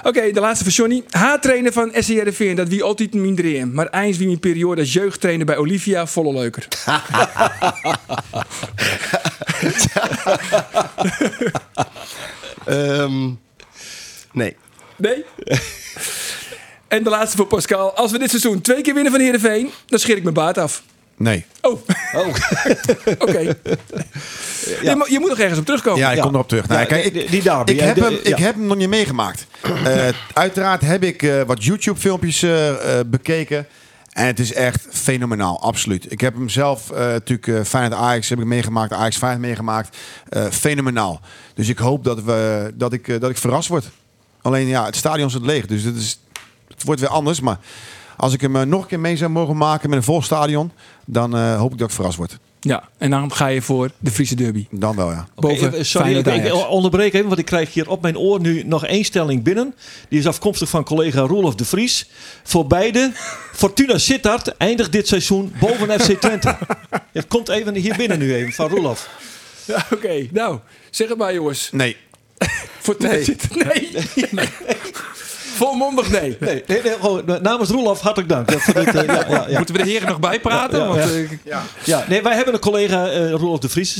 [0.02, 1.02] Oké, de laatste van Johnny.
[1.10, 3.74] Haattrainer van SCRV, dat wie altijd minder in.
[3.74, 6.68] Maar eens wie mijn periode als jeugdtrainer bij Olivia volle leuker.
[12.64, 13.30] Ehm,
[14.32, 14.56] nee.
[14.96, 15.24] Nee?
[16.88, 17.92] en de laatste voor Pascal.
[17.96, 20.82] Als we dit seizoen twee keer winnen van Heerenveen, dan scheer ik mijn baard af.
[21.22, 21.44] Nee.
[21.60, 21.72] Oh.
[23.18, 23.38] Oké.
[23.38, 25.98] je, je moet nog ergens op terugkomen.
[26.00, 26.22] Ja, ik Ja.
[26.22, 26.68] kom erop terug.
[26.68, 28.18] Nou, Ja, kijk, ik, die- derby, ik, heb hem, ja.
[28.22, 29.46] ik heb hem nog niet meegemaakt.
[29.84, 33.66] Eh, uiteraard heb ik eh, wat YouTube-filmpjes eh, eh, bekeken.
[34.12, 36.12] En het is echt fenomenaal, absoluut.
[36.12, 39.96] Ik heb hem zelf eh, natuurlijk uh, Feyenoord Ajax heb ik meegemaakt, Ajax Feyenoord meegemaakt.
[40.28, 41.20] Eh, fenomenaal.
[41.54, 43.84] Dus ik hoop dat, we, dat, ik, dat ik verrast word.
[44.42, 46.20] Alleen ja, het stadion zit leeg, dus het, is,
[46.68, 47.40] het wordt weer anders.
[47.40, 47.58] Maar
[48.22, 50.72] als ik hem eh, nog een keer mee zou mogen maken met een vol stadion,
[51.04, 52.38] dan eh, hoop ik dat ik verrast word.
[52.60, 54.66] Ja, en dan ga je voor de Friese derby.
[54.70, 55.28] Dan wel, ja.
[55.34, 58.86] Boven Oké, sorry, ik, onderbreek even, want ik krijg hier op mijn oor nu nog
[58.86, 59.74] één stelling binnen.
[60.08, 62.10] Die is afkomstig van collega Roelof de Vries.
[62.42, 63.12] Voor beide,
[63.62, 66.56] Fortuna Sittard eindigt dit seizoen boven FC Twente.
[67.12, 69.10] Het komt even hier binnen nu even, van Roelof.
[69.64, 70.58] Ja, Oké, nou,
[70.90, 71.68] zeg het maar jongens.
[71.72, 71.96] Nee.
[72.84, 73.36] Voor nee.
[73.50, 73.88] Nee.
[74.30, 74.48] nee.
[75.62, 76.36] Volmondig nee.
[76.40, 78.50] Nee, nee, nee, gewoon, namens Roelof hartelijk dank.
[78.52, 79.56] Dat, voor dit, eh, ja, ja, ja.
[79.56, 80.78] Moeten we de heren nog bijpraten?
[80.78, 81.10] Ja, ja, Want,
[81.44, 81.62] ja.
[81.80, 83.94] eh, Ja, nee, wij hebben een collega, eh Roelof de Vries.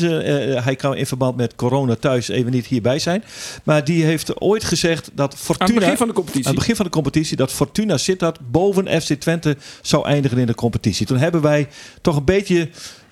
[0.64, 3.25] hij kan in verband met corona thuis even niet hierbij zijn.
[3.62, 5.64] Maar die heeft ooit gezegd dat Fortuna...
[5.68, 6.46] Aan het begin van de competitie.
[6.46, 7.37] Aan het begin van de competitie.
[7.37, 11.07] Dat Fortuna Sittard boven FC Twente zou eindigen in de competitie.
[11.07, 11.68] Toen hebben wij
[12.01, 12.68] toch een beetje...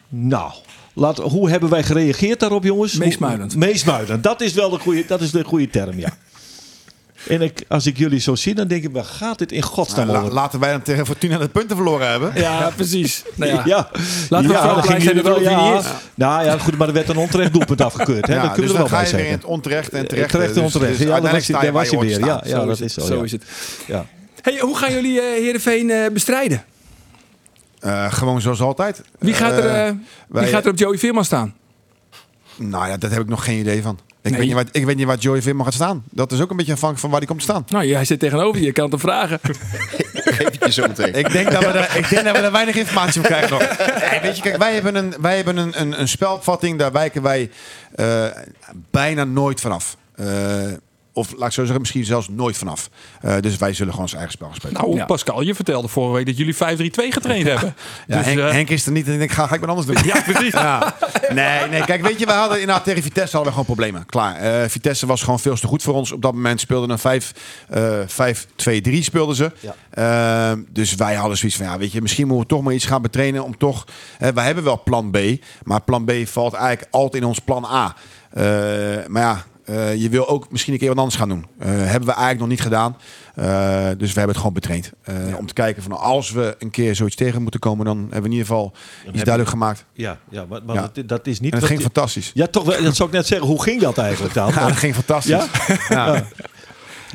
[0.08, 0.52] Nou...
[0.94, 2.94] Laat, hoe hebben wij gereageerd daarop, jongens?
[2.94, 3.56] Meesmuilend.
[3.56, 4.22] Meesmuilend.
[4.22, 6.16] Dat is wel de goede, dat is de goede term, ja.
[7.28, 10.06] En ik, als ik jullie zo zie, dan denk ik, waar gaat dit in godsnaam
[10.06, 12.32] Nou, la- laten wij dan tegen Fortuna de punten verloren hebben.
[12.34, 13.22] Ja, precies.
[13.34, 13.62] Nou ja.
[13.64, 13.88] Ja,
[14.28, 15.40] Laten we ja, vooral dan zijn wel.
[15.40, 15.84] Ja, is.
[16.14, 18.26] nou ja, goed, maar er werd een onterecht doelpunt afgekeurd.
[18.26, 18.34] Hè?
[18.34, 20.08] Ja, dat kunnen dus we er dan wel ga je weer in het onterecht en
[20.08, 20.30] terecht.
[20.30, 20.90] Terecht en Dus- onterecht.
[20.98, 22.18] dus ja, je daar was weer.
[22.18, 23.00] Ja, ja, Zo dat is zo.
[23.00, 23.22] Zo ja.
[23.24, 23.44] is het.
[23.86, 24.06] Ja.
[24.40, 26.64] Hey, hoe gaan jullie eh Heerenveen eh, bestrijden?
[27.80, 29.02] Eh, gewoon zoals altijd.
[29.18, 31.54] Wie gaat er, Eh, eh, wie wij- gaat er op Joey Veerman staan?
[32.56, 33.98] Nou ja, dat heb ik nog geen idee van.
[34.22, 34.38] Ik, Nee.
[34.38, 36.04] weet, niet waar, ik weet niet waar Joey Veerman gaat staan.
[36.10, 37.64] Dat is ook een beetje afhankelijk van waar hij komt te staan.
[37.68, 39.38] Nou, jij zit tegenover je, je kan het hem vragen.
[40.60, 41.14] Je zo meteen.
[41.14, 43.60] Ik denk, dat we er, ik denk dat we er weinig informatie op krijgen nog.
[44.10, 47.22] Nee, weet je, kijk, wij hebben een, wij hebben een, een, een spelopvatting, daar wijken
[47.22, 47.50] wij
[47.94, 48.24] eh,
[48.90, 49.96] bijna nooit vanaf.
[50.14, 50.26] Eh,
[51.12, 52.88] of laat ik zo zeggen, misschien zelfs nooit vanaf.
[53.20, 54.74] Eh, dus wij zullen gewoon ons eigen spel spelen.
[54.74, 55.04] nou, Ja.
[55.04, 57.74] Pascal, je vertelde vorige week dat jullie 5-3-2 getraind hebben.
[58.06, 59.68] Ja, dus, Henk, eh, Henk is er niet en ik denk, ga, ga ik wat
[59.68, 59.96] anders doen.
[60.14, 60.52] Ja, precies.
[60.52, 60.94] Ja.
[61.32, 64.06] Nee, nee, kijk, weet je, we hadden inderdaad tegen Vitesse hadden we gewoon problemen.
[64.06, 64.36] Klaar.
[64.36, 66.12] Eh, Vitesse was gewoon veel te goed voor ons.
[66.12, 67.32] Op dat moment speelden een 5,
[67.68, 69.52] eh 5-2-3 speelden ze.
[69.90, 72.86] Eh, dus wij hadden zoiets van, ja, weet je, misschien moeten we toch maar iets
[72.86, 73.84] gaan betrainen om toch...
[74.18, 75.18] eh, wij hebben wel plan B,
[75.62, 77.94] maar plan B valt eigenlijk altijd in ons plan A.
[78.30, 78.42] Eh,
[79.06, 81.46] maar ja, eh, je wil ook misschien een keer wat anders gaan doen.
[81.58, 82.96] Eh, hebben we eigenlijk nog niet gedaan.
[83.34, 83.44] Eh,
[83.98, 84.92] dus we hebben het gewoon betraind.
[85.02, 88.16] Eh, Om te kijken van als we een keer zoiets tegen moeten komen, dan hebben
[88.20, 88.72] we in ieder geval
[89.06, 89.84] iets je- duidelijk gemaakt.
[89.92, 90.90] Ja, ja, maar, maar Ja.
[90.92, 91.52] Dat, dat is niet...
[91.52, 92.30] En het ging je- fantastisch.
[92.34, 92.82] Ja, toch wel.
[92.82, 93.46] Dat zou ik net zeggen.
[93.48, 94.48] Hoe ging dat eigenlijk dan?
[94.54, 95.30] Ja, dat ging fantastisch.
[95.66, 95.76] Ja?
[95.88, 96.24] Ja.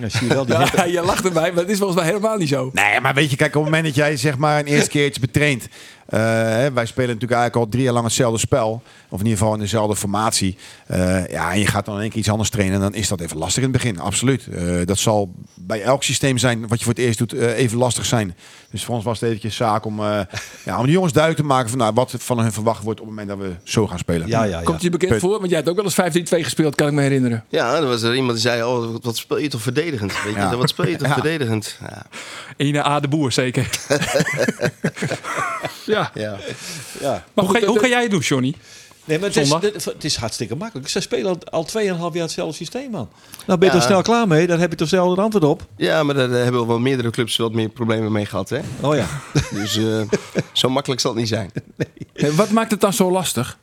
[0.02, 2.38] Ja, zie je wel die Ja, je lacht erbij, maar dat is volgens mij helemaal
[2.38, 2.70] niet zo.
[2.74, 5.22] Nee, maar weet je, kijk, op het moment dat jij zeg maar een eerste keertje
[5.22, 5.68] betraint.
[6.06, 8.82] Eh, hè, wij spelen natuurlijk eigenlijk al drie jaar lang hetzelfde spel.
[9.10, 10.58] Of in ieder geval in dezelfde formatie.
[10.88, 12.80] Eh, ja, en je gaat dan in één keer iets anders trainen.
[12.80, 14.00] Dan is dat even lastig in het begin.
[14.00, 14.48] Absoluut.
[14.48, 18.06] Eh, dat zal bij elk systeem zijn wat je voor het eerst doet even lastig
[18.06, 18.36] zijn.
[18.72, 20.20] Dus voor ons was het eventjes zaak om, eh,
[20.66, 23.06] ja, om de jongens duidelijk te maken van nou, wat van hun verwacht wordt op
[23.08, 24.28] het moment dat we zo gaan spelen.
[24.28, 24.62] Ja, ja, ja.
[24.64, 25.30] Komt je bekend voor?
[25.38, 25.94] Want jij hebt ook wel eens
[26.40, 27.44] 5-3-2 gespeeld, kan ik me herinneren.
[27.50, 30.14] Ja, er was er iemand die zei, oh, wat- speel je toch verdedigend?
[30.24, 31.14] Weet je, wat speel je toch Ja.
[31.14, 31.78] verdedigend?
[31.82, 32.06] Ja.
[32.58, 33.70] Ene A de Boer, zeker.
[35.96, 36.12] ja.
[36.14, 36.38] ja.
[37.00, 37.24] Ja.
[37.34, 38.54] Maar hoe ga, hoe ga jij het doen, Johnny?
[39.06, 40.90] Nee, maar het is, het is hartstikke makkelijk.
[40.90, 43.10] Ze spelen al, al 2,5 jaar hetzelfde systeem, man.
[43.46, 43.82] Nou, ben je Ja.
[43.82, 44.48] er snel klaar mee?
[44.48, 45.66] Daar heb je toch zelf een antwoord op?
[45.78, 48.50] ja, maar daar hebben we wel meerdere clubs wat meer problemen mee gehad.
[48.50, 48.60] Hè?
[48.82, 49.08] Oh ja.
[49.62, 50.02] Dus eh,
[50.52, 51.52] zo makkelijk zal het niet zijn.
[52.14, 53.58] Hey, wat maakt het dan zo lastig?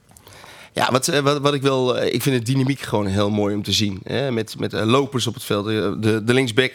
[0.72, 3.54] Ja, wat, eh, wat, wat ik wil, eh, ik vind de dynamiek gewoon heel mooi
[3.54, 4.00] om te zien.
[4.04, 4.30] Hè?
[4.30, 6.72] Met, met lopers op het veld, de, de linksback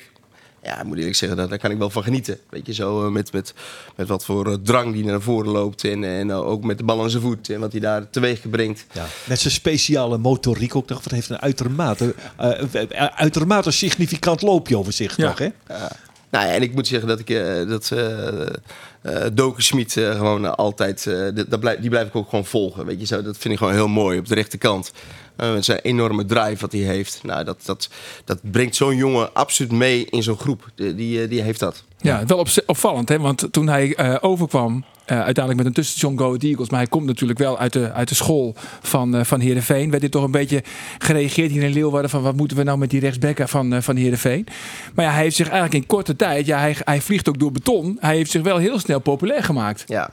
[0.68, 2.38] ja, ik moet eerlijk zeggen, daar, daar kan ik wel van genieten.
[2.50, 3.54] Weet je, zo eh, met, met,
[3.96, 5.84] met wat voor eh, drang die naar voren loopt.
[5.84, 8.50] En, en eh, ook met de bal aan zijn voet en wat hij daar teweeg
[8.50, 8.86] brengt.
[8.94, 11.04] Ja, met zijn speciale motoriek ook nog.
[11.04, 15.28] Wat heeft een uitermate, eh, eh, uitermate significant loopje over zich, Ja.
[15.30, 15.38] toch?
[15.40, 15.48] Hè?
[16.30, 17.92] Nou ja, en ik moet zeggen dat ik eh, dat
[19.34, 22.86] Doken Schmid eh, gewoon altijd, eh, dat- dat blijf, die blijf ik ook gewoon volgen.
[22.86, 24.92] Weet je, zo, dat vind ik gewoon heel mooi op de rechterkant.
[25.38, 27.20] Eh, met zijn enorme drive wat hij heeft.
[27.24, 27.90] Nou, dat, dat,
[28.26, 30.70] dat brengt zo'n jongen absoluut mee in zo'n groep.
[30.76, 31.84] Die, die, eh, die heeft dat.
[32.02, 33.20] Ja, wel op, opvallend, hè?
[33.20, 37.06] want toen hij eh, overkwam, eh, uiteindelijk met een tussenstation Go Eagles, maar hij komt
[37.06, 40.32] natuurlijk wel uit de, uit de school van, eh van Heerenveen, werd dit toch een
[40.32, 40.64] beetje
[40.98, 43.96] gereageerd hier in Leeuwarden van wat moeten we nou met die rechtsbekken van, eh van
[43.96, 44.48] Heerenveen.
[44.94, 47.52] Maar ja, hij heeft zich eigenlijk in korte tijd, ja, hij, hij vliegt ook door
[47.52, 49.84] beton, hij heeft zich wel heel snel populair gemaakt.
[49.88, 50.10] Ja,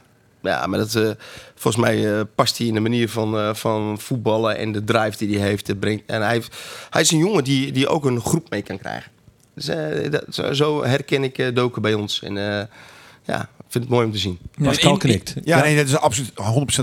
[0.51, 1.11] ja maar dat, eh,
[1.55, 5.27] volgens mij eh, past hij in de manier van, eh, van voetballen en de drive
[5.27, 5.79] die hij heeft.
[5.79, 6.43] Brengt, en hij,
[6.91, 9.13] hij is een jongen die, die ook een groep mee kan krijgen.
[9.55, 9.67] Dus,
[10.11, 12.23] dat, zo, herken ik Doken bij ons.
[12.23, 12.35] En
[13.23, 14.39] ja, vind het mooi om te zien.
[14.63, 15.35] Pascal knikt.
[15.45, 16.33] Ja, nee, dat is absoluut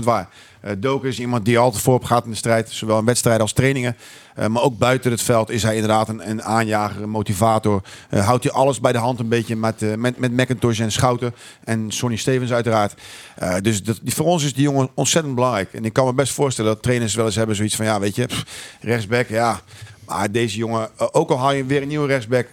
[0.00, 0.28] 100% waar.
[0.60, 3.52] Eh Doken is iemand die altijd voorop gaat in de strijd, zowel in wedstrijden als
[3.52, 3.96] trainingen.
[4.34, 7.82] Eh, maar ook buiten het veld is hij inderdaad een, een aanjager, een motivator.
[8.10, 10.92] Eh, houdt hij alles bij de hand een beetje met, eh, met, met McIntosh en
[10.92, 11.34] Schouten.
[11.64, 12.94] En Sonny Stevens uiteraard.
[13.36, 15.72] Eh, dus dat, die, voor ons is die jongen ontzettend belangrijk.
[15.72, 17.84] En ik kan me best voorstellen dat trainers wel eens hebben zoiets van...
[17.84, 18.44] ja, weet je, pff,
[18.80, 19.60] rechtsback, ja.
[20.06, 22.46] Maar deze jongen, ook al haal je weer een nieuwe rechtsback...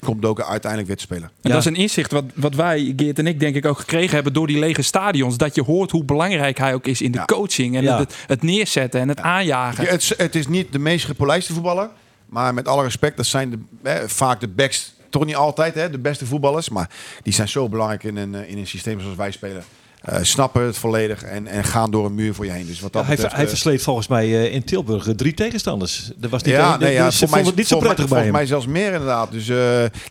[0.00, 1.30] komt Doken uiteindelijk weer te spelen.
[1.42, 4.14] En dat is een inzicht wat, wat wij, Geert en ik, denk ik ook gekregen
[4.14, 5.36] hebben door die lege stadions.
[5.36, 7.24] Dat je hoort hoe belangrijk hij ook is in de Ja.
[7.24, 7.98] coaching en Ja.
[7.98, 9.84] het, het neerzetten en het aanjagen.
[9.84, 11.88] Ja, het, is- het is niet de meest gepolijste voetballer.
[12.26, 14.92] Maar met alle respect, dat zijn de, hè, vaak de backs.
[15.08, 16.68] Toch niet altijd hè, de beste voetballers.
[16.68, 16.90] Maar
[17.22, 19.62] die zijn zo belangrijk in een, eh, in een systeem zoals wij spelen.
[20.00, 22.66] Eh, snappen het volledig en, en gaan door een muur voor je heen.
[22.66, 23.34] Dus wat dat hij, betreft,
[23.64, 26.10] hij eh, volgens mij eh, in Tilburg drie tegenstanders.
[26.16, 27.98] Dat was niet ja, nee, ja, dus ze voor mij, vonden het niet zo volgens
[27.98, 29.32] mij- prettig bij volgens mij zelfs meer inderdaad.
[29.32, 29.56] Dus eh,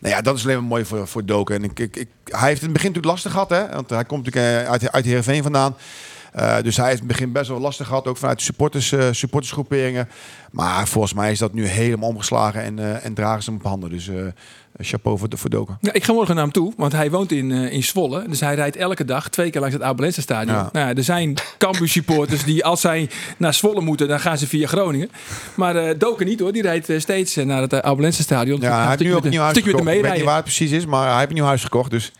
[0.00, 1.56] nou ja, dat is alleen maar mooi voor, voor Doken.
[1.56, 3.74] En ik, ik, ik, hij heeft in het begin natuurlijk lastig gehad, hè?
[3.74, 5.76] Want hij komt natuurlijk uit, uit Heerenveen vandaan.
[6.32, 8.92] Eh, dus hij heeft in het begin best wel lastig gehad, ook vanuit de supporters,
[8.92, 10.08] eh, supportersgroeperingen.
[10.50, 13.66] Maar volgens mij is dat nu helemaal omgeslagen en, eh, en dragen ze hem op
[13.66, 13.90] handen.
[13.90, 14.10] Dus
[14.78, 15.78] chapeau voor, voor Doken.
[15.80, 18.24] Ja, ik ga morgen naar hem toe, want hij woont in, in Zwolle.
[18.28, 20.56] Dus hij rijdt elke dag twee keer langs het Abelense stadion.
[20.56, 20.68] Ja.
[20.72, 24.66] Nou er zijn Cambuur supporters die als zij naar Zwolle moeten, dan gaan ze via
[24.66, 25.10] Groningen.
[25.54, 28.60] Maar Doken niet hoor, die rijdt steeds naar het uh, Abelense stadion.
[28.60, 29.78] Ja, hij heeft nu ook een nieuw huis gekocht.
[29.78, 31.90] Ik weet niet waar het precies is, maar hij heeft een nieuw huis gekocht.
[31.90, 32.12] Dus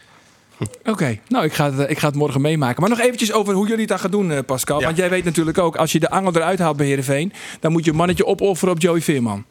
[0.85, 2.81] Oké, nou ik ga, het, eh, ik ga het morgen meemaken.
[2.81, 4.83] Maar nog eventjes over hoe jullie dan gaan doen, eh, Pascal.
[4.83, 7.85] Want jij weet natuurlijk ook, als je de angel eruit haalt bij Heerenveen, dan moet
[7.85, 9.45] je een mannetje opofferen op Joey Veerman.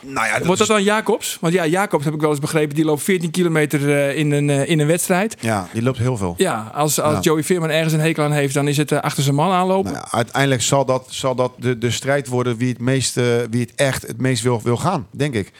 [0.00, 1.38] Nou ja, dat Wordt dat is- dan Jacobs?
[1.40, 4.50] Want ja, Jacobs heb ik wel eens begrepen, die loopt 14 kilometer eh, in, een,
[4.50, 5.36] eh, in een wedstrijd.
[5.40, 6.34] ja, die loopt heel veel.
[6.36, 7.20] Ja, als, als Ja.
[7.20, 9.92] Joey Veerman ergens een hekel aan heeft, dan is het eh, achter zijn man aanlopen.
[9.92, 13.14] Nou ja, uiteindelijk zal dat, zal dat de, de strijd worden wie het, meest,
[13.50, 15.52] wie het echt het meest wil, wil gaan, denk ik.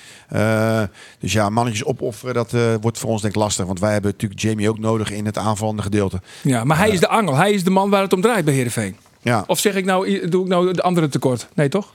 [1.21, 3.67] Dus ja, mannetjes opofferen, dat wordt voor ons denk ik lastig.
[3.67, 6.21] Want wij hebben natuurlijk Jamie ook nodig in het aanvallende gedeelte.
[6.43, 7.35] Ja, maar hij is de angel.
[7.37, 8.97] Hij is de man waar het om draait bij Heerenveen.
[9.23, 11.49] Ja, Of zeg ik nou, doe ik nou de andere tekort?
[11.55, 11.93] Nee, toch?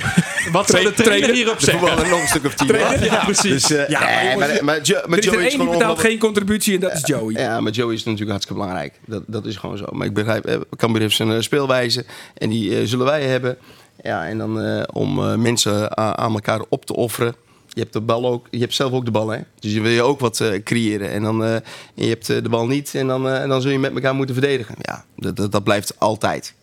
[0.52, 2.08] Wat zou de trainer hierop De zeggen?
[2.10, 2.66] nog een stuk of tien.
[3.00, 3.66] Ja, precies.
[3.66, 6.92] Dus, eh, nee, maar, maar, Jo- maar Joey is gewoon betaalt geen contributie en dat
[6.92, 7.32] is Joey.
[7.34, 8.94] Ja, maar Joey is natuurlijk hartstikke belangrijk.
[9.06, 9.84] Dat, dat is gewoon zo.
[9.90, 12.04] Maar ik begrijp, eh, Cambuur heeft zijn eh, speelwijze.
[12.34, 13.56] En die eh, zullen wij hebben.
[14.02, 17.34] Ja, en dan eh, om eh, mensen aan, elkaar op te offeren.
[17.68, 19.38] Je hebt de bal ook, je hebt zelf ook de bal, hè?
[19.58, 21.10] Dus je wil je ook wat eh, creëren.
[21.10, 21.62] En dan eh, en
[21.94, 22.94] je hebt eh, de bal niet.
[22.94, 24.74] En dan, eh, en dan zul je met elkaar moeten verdedigen.
[24.80, 26.54] Ja, dat, dat, dat blijft altijd.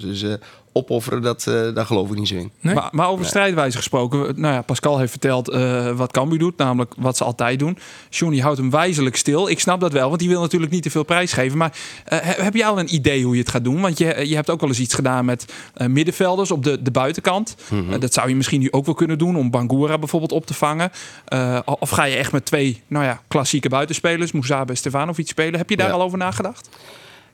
[0.00, 0.32] Dus eh,
[0.76, 2.50] opofferen, dat, eh, daar geloof ik niet zo in.
[2.60, 2.74] Nee?
[2.74, 4.40] Maar, maar over strijdwijze gesproken.
[4.40, 6.56] Nou ja, Pascal heeft verteld eh, wat Cambuur doet.
[6.56, 7.78] Namelijk wat ze altijd doen.
[8.10, 9.48] Johnny houdt hem wijzelijk stil.
[9.48, 11.58] Ik snap dat wel, want die wil natuurlijk niet te veel prijs geven.
[11.58, 11.72] Maar
[12.04, 13.80] eh, he- heb je al een idee hoe je het gaat doen?
[13.80, 16.90] Want je, je hebt ook wel eens iets gedaan met eh, middenvelders op de, de
[16.90, 17.56] buitenkant.
[17.90, 20.54] Eh, dat zou je misschien nu ook wel kunnen doen om Bangura bijvoorbeeld op te
[20.54, 20.90] vangen.
[21.24, 25.58] Eh, of ga je echt met twee nou ja, klassieke buitenspelers, Moesabe en Stefanovic spelen?
[25.58, 25.92] Heb je daar Ja.
[25.94, 26.68] al over nagedacht?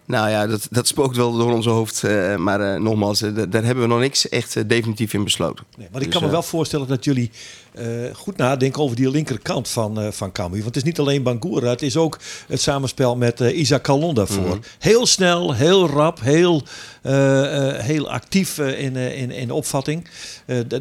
[0.04, 2.04] Nou ja, dat, dat spookt wel door ons hoofd.
[2.04, 5.64] eh, maar eh, nogmaals, eh, daar hebben we nog niks echt definitief in besloten.
[5.76, 7.30] Nee, maar ik Dus, kan me wel voorstellen dat jullie
[7.74, 10.62] eh, goed nadenken over die linkerkant van, eh van Cambuur.
[10.62, 12.18] Want het is niet alleen Bangura, het is ook
[12.48, 14.46] het samenspel met eh Isaac Calon daarvoor.
[14.46, 14.58] Mhm.
[14.78, 16.62] Heel snel, heel rap, heel,
[17.82, 20.08] heel actief in, in, in opvatting.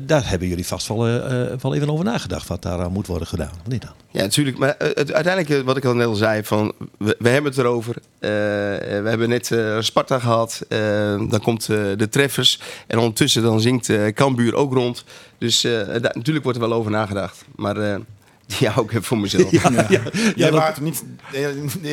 [0.02, 0.98] Daar hebben jullie vast wel,
[1.62, 3.52] wel even over nagedacht wat daar aan moet worden gedaan.
[3.68, 3.92] Niet dan?
[4.12, 4.58] Ja, natuurlijk.
[4.58, 7.96] Maar het, uiteindelijk, wat ik al net al zei, van, we, we hebben het erover.
[8.20, 10.62] We hebben net Sparta gehad.
[10.70, 10.80] Eh,
[11.30, 12.60] dan komt de treffers.
[12.88, 15.04] En ondertussen dan zingt Cambuur ook rond.
[15.38, 17.46] Dus daar- natuurlijk wordt er wel over nagedacht.
[17.56, 17.96] Maar eh,
[18.46, 19.52] die hou ik even voor mezelf.
[19.52, 20.02] Jij
[20.36, 21.04] dat- waart niet,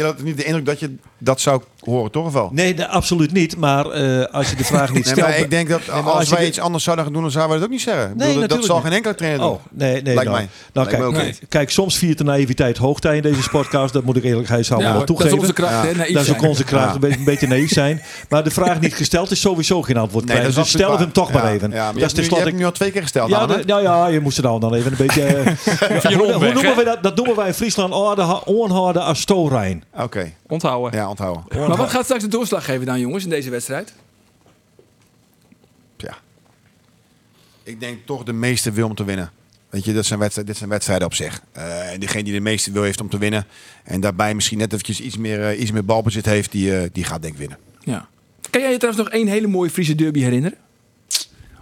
[0.00, 2.48] had niet de indruk dat je dat zou horen toch of wel?
[2.52, 3.56] Nee, nee, absoluut niet.
[3.56, 5.28] Maar eh, als je de vraag niet Nee, stelt...
[5.28, 7.30] maar ik denk dat Nee, als, je wij de- iets anders zouden gaan doen, dan
[7.32, 8.16] zouden we dat ook niet zeggen.
[8.16, 8.84] Nee, bedoel, dat zal niet.
[8.84, 9.50] geen enkele trainer doen.
[9.50, 10.14] Oh, nee, nee.
[10.14, 10.48] Lijkt nou, mij.
[10.72, 11.40] Nou, Lijkt kijk, mij nee, niet.
[11.48, 13.92] kijk, soms viert de naïviteit hoogtij in deze podcast.
[13.92, 15.38] Dat moet ik eerlijkheidshalve Ja, wel dat is toegeven.
[15.40, 15.84] onze kracht, Ja.
[15.86, 16.50] hè, naïef Dat is ook zijn.
[16.50, 16.94] onze kracht, Ja.
[16.94, 18.02] een, beetje, een beetje naïef zijn.
[18.28, 20.54] Maar de vraag niet gesteld is sowieso geen antwoord Nee, krijgen.
[20.54, 21.70] dat is dus stel absoluut hem toch maar even.
[21.70, 23.30] Ja, maar dat je, is hebt nu, al twee keer gesteld.
[23.66, 25.22] Nou ja, je moest er dan, dan even een beetje...
[25.26, 27.02] eh, hoe, noemen we dat?
[27.02, 29.84] Dat noemen wij in Friesland als Stoorijn.
[29.98, 31.00] Oké, Onthouden.
[31.00, 31.44] ja, onthouden.
[31.78, 33.92] Maar wat gaat straks de doorslag geven dan, jongens, in deze wedstrijd?
[35.96, 36.16] Ja.
[37.62, 39.30] Ik denk toch de meeste wil om te winnen.
[39.70, 41.40] Weet je, dat zijn wedstrijden, dit zijn wedstrijden op zich.
[41.52, 43.46] Eh, en degene die de meeste wil heeft om te winnen.
[43.84, 47.04] En daarbij misschien net eventjes iets meer, eh, iets meer balbezit heeft, die, eh, die
[47.04, 47.58] gaat denk ik winnen.
[47.80, 48.08] Ja.
[48.50, 50.58] Kan jij je trouwens nog één hele mooie Friese derby herinneren?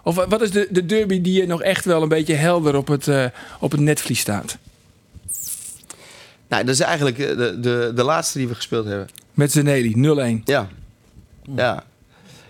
[0.02, 2.76] Of wa- wat is de, de derby die je nog echt wel een beetje helder
[2.76, 3.08] op het,
[3.60, 4.56] op het netvlies staat?
[6.48, 9.08] Nou, dat is eigenlijk de, de, de laatste die we gespeeld hebben.
[9.36, 9.92] Met Zeneli,
[10.40, 10.42] 0-1.
[10.44, 10.68] Ja.
[11.56, 11.84] Ja.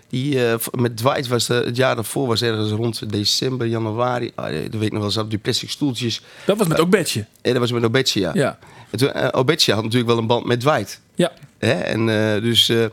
[0.09, 4.31] Die, eh, met Dwight was eh, het jaar daarvoor was ergens rond december, januari.
[4.35, 6.21] Ah, dat weet ik nog wel, zat op die plastic stoeltjes.
[6.45, 7.25] Dat was met ook Betje.
[7.41, 8.31] En dat was met Obetje, ja.
[8.33, 8.59] Ja.
[8.91, 11.01] En toen, eh, Obetje had natuurlijk wel een band met Dwight.
[11.15, 11.31] Ja.
[11.57, 11.71] Hè?
[11.71, 12.83] En eh, dus, eh,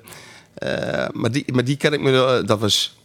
[0.54, 2.96] eh, maar, die, maar die kan ik me, eh, dat was,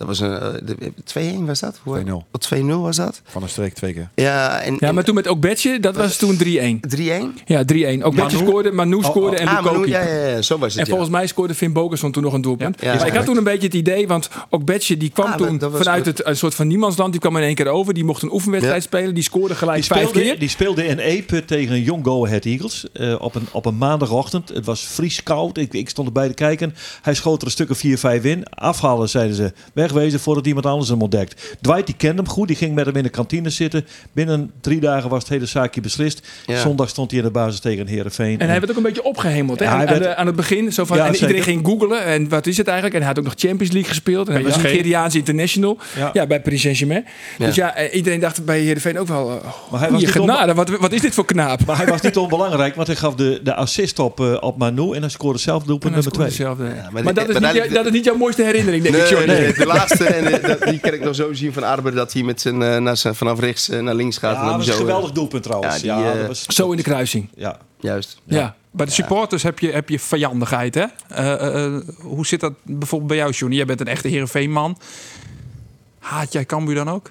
[0.00, 1.80] dat was een, eh, de- 2-1 was dat?
[1.82, 2.24] Hoe- 2-0.
[2.30, 3.20] Wat 2-0 was dat?
[3.24, 4.08] Van de streek twee keer.
[4.14, 6.80] Ja, en, ja, maar toen met ook Betje, dat was toen 3-1.
[6.88, 7.34] 3-1?
[7.44, 8.02] Ja, 3-1.
[8.04, 8.48] Ook Betje Manu?
[8.50, 9.90] scoorde, Manu scoorde en ah, Lukoki.
[9.90, 10.78] ja, ja, ja, zo was het.
[10.78, 10.90] En ja.
[10.90, 12.80] volgens mij scoorde Finn Bogerson toen nog een doelpunt.
[12.80, 12.92] Ja.
[12.92, 15.36] Ja, maar ik had toen een beetje het idee, want ook Betje die kwam Ah,
[15.36, 17.12] toen vanuit het een soort van niemandsland.
[17.12, 17.94] Die kwam in één keer over.
[17.94, 18.88] Die mocht een oefenwedstrijd Ja.
[18.88, 19.14] spelen.
[19.14, 20.38] Die scoorde gelijk Die vijf speelde, keer.
[20.38, 23.78] die speelde in Epe tegen een Young Go Ahead Eagles eh, op, een, op een
[23.78, 24.48] maandagochtend.
[24.48, 25.58] Het was vries koud.
[25.58, 26.74] Ik, ik stond erbij te kijken.
[27.02, 28.44] Hij schoot er een stuk of 4-5 in.
[28.50, 29.52] Afhalen, zeiden ze.
[29.92, 31.56] Wegwezen voordat iemand anders hem ontdekt.
[31.60, 32.48] Dwight die kende hem goed.
[32.48, 33.86] Die ging met hem in de kantine zitten.
[34.12, 36.28] Binnen drie dagen was het hele zaakje beslist.
[36.46, 36.60] Ja.
[36.60, 38.38] Zondag stond hij in de basis tegen Heerenveen.
[38.40, 39.64] En hij werd ook een beetje opgehemeld hè?
[39.64, 40.72] Ja, aan, werd- het begin.
[40.72, 41.52] Zo van, Ja, en iedereen zeker.
[41.52, 42.04] ging googlen.
[42.04, 42.96] En wat is het eigenlijk?
[42.96, 44.28] En hij had ook nog Champions League gespeeld.
[44.28, 44.56] En hij was.
[44.56, 45.78] Nigeriaans international.
[45.96, 46.10] Ja.
[46.12, 46.26] Ja.
[46.26, 47.04] bij Paris Saint-Germain.
[47.38, 49.30] Dus ja, eh, iedereen dacht bij Heerenveen ook wel...
[49.30, 49.36] Uh,
[49.70, 51.64] Maar hij was on- genade, wat, wat is dit voor knaap?
[51.66, 54.92] Maar hij was niet onbelangrijk, want hij gaf de, de assist op, eh, op Manu
[54.92, 56.46] en hij scoorde zelf doelpunt En nummer scoorde 2.
[56.46, 57.02] zelf, eh.
[57.02, 59.52] maar dat, is maar niet, dat is niet jouw mooiste herinnering, denk Nee, ik, nee,
[59.52, 62.22] de laatste, en eh, dat- die kan ik nog zo zien van Arber, dat hij
[62.22, 64.34] met zijn, eh, naar zijn, vanaf rechts eh, naar links gaat.
[64.34, 65.80] Ja, en dat was een zo, geweldig doelpunt trouwens.
[65.80, 67.28] Ja, die, dat was, Zo in de kruising.
[67.34, 67.58] ja.
[67.82, 68.20] Juist.
[68.24, 68.56] Ja.
[68.70, 70.84] Bij de supporters heb je, heb je vijandigheid, hè?
[71.08, 73.56] Eh, eh, eh, hoe zit dat bijvoorbeeld bij jou, Johnny?
[73.56, 74.78] Jij bent een echte Heerenveen-man.
[75.98, 77.10] Haat jij Cambuur dan ook?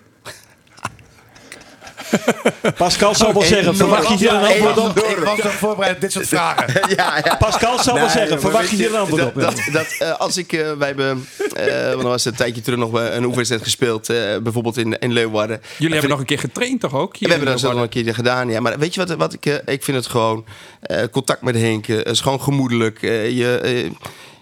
[2.77, 4.99] Pascal zou wel zeggen, verwacht je hier een antwoord op?
[4.99, 6.81] Ik was nog voorbereid op dit soort vragen.
[6.95, 7.35] ja, ja.
[7.35, 9.33] Pascal zou wel zeggen, verwacht je hier een antwoord op?
[9.33, 12.61] Dat, dat, dat, eh, als ik, eh, wij hebben, eh, want er was een tijdje
[12.61, 15.61] terug nog een oefenwedstrijd gespeeld, eh, bijvoorbeeld in, in Leeuwarden.
[15.77, 17.17] Jullie hebben nog een keer getraind, toch ook?
[17.17, 18.59] We hebben dat nog een keer gedaan, ja.
[18.59, 20.45] Maar weet je wat, wat ik, ik vind het gewoon,
[20.81, 23.01] eh, contact met Henk, is gewoon gemoedelijk.
[23.01, 23.91] je, eh,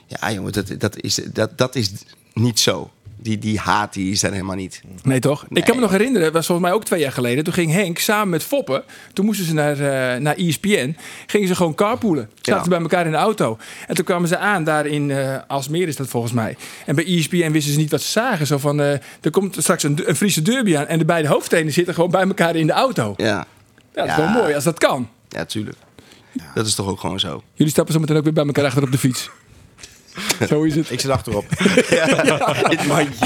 [0.08, 1.92] ja, jongen, dat, dat, is, dat, dat is
[2.34, 2.92] niet zo.
[3.28, 4.82] Die, die haat, die is er helemaal niet.
[5.04, 5.46] Nee, toch?
[5.50, 5.60] Nee.
[5.60, 7.44] Ik kan me nog herinneren, dat was volgens mij ook twee jaar geleden.
[7.44, 11.56] Toen ging Henk samen met Foppen, toen moesten ze naar, eh, naar ESPN, gingen ze
[11.56, 12.30] gewoon carpoolen.
[12.42, 12.70] Zaten Ja.
[12.70, 13.58] bij elkaar in de auto.
[13.88, 16.58] En toen kwamen ze aan, daar in eh Alsmeer is dat volgens mij.
[16.86, 18.48] En bij ESPN wisten ze niet wat ze zagen.
[18.48, 21.76] Zo van, eh, er komt straks een, een Friese derby aan en de beide hoofdtrainers
[21.76, 23.14] zitten gewoon bij elkaar in de auto.
[23.18, 23.46] Ja, Ja,
[23.94, 24.34] dat is Ja.
[24.34, 25.10] wel mooi als dat kan.
[25.30, 25.78] ja, tuurlijk.
[26.56, 27.44] Dat is toch ook gewoon zo.
[27.54, 29.30] Jullie stappen zo meteen ook weer bij elkaar achter op de fiets.
[30.50, 30.92] zo is het.
[30.92, 31.46] Ik zit achterop.
[32.70, 33.26] Dit mandje.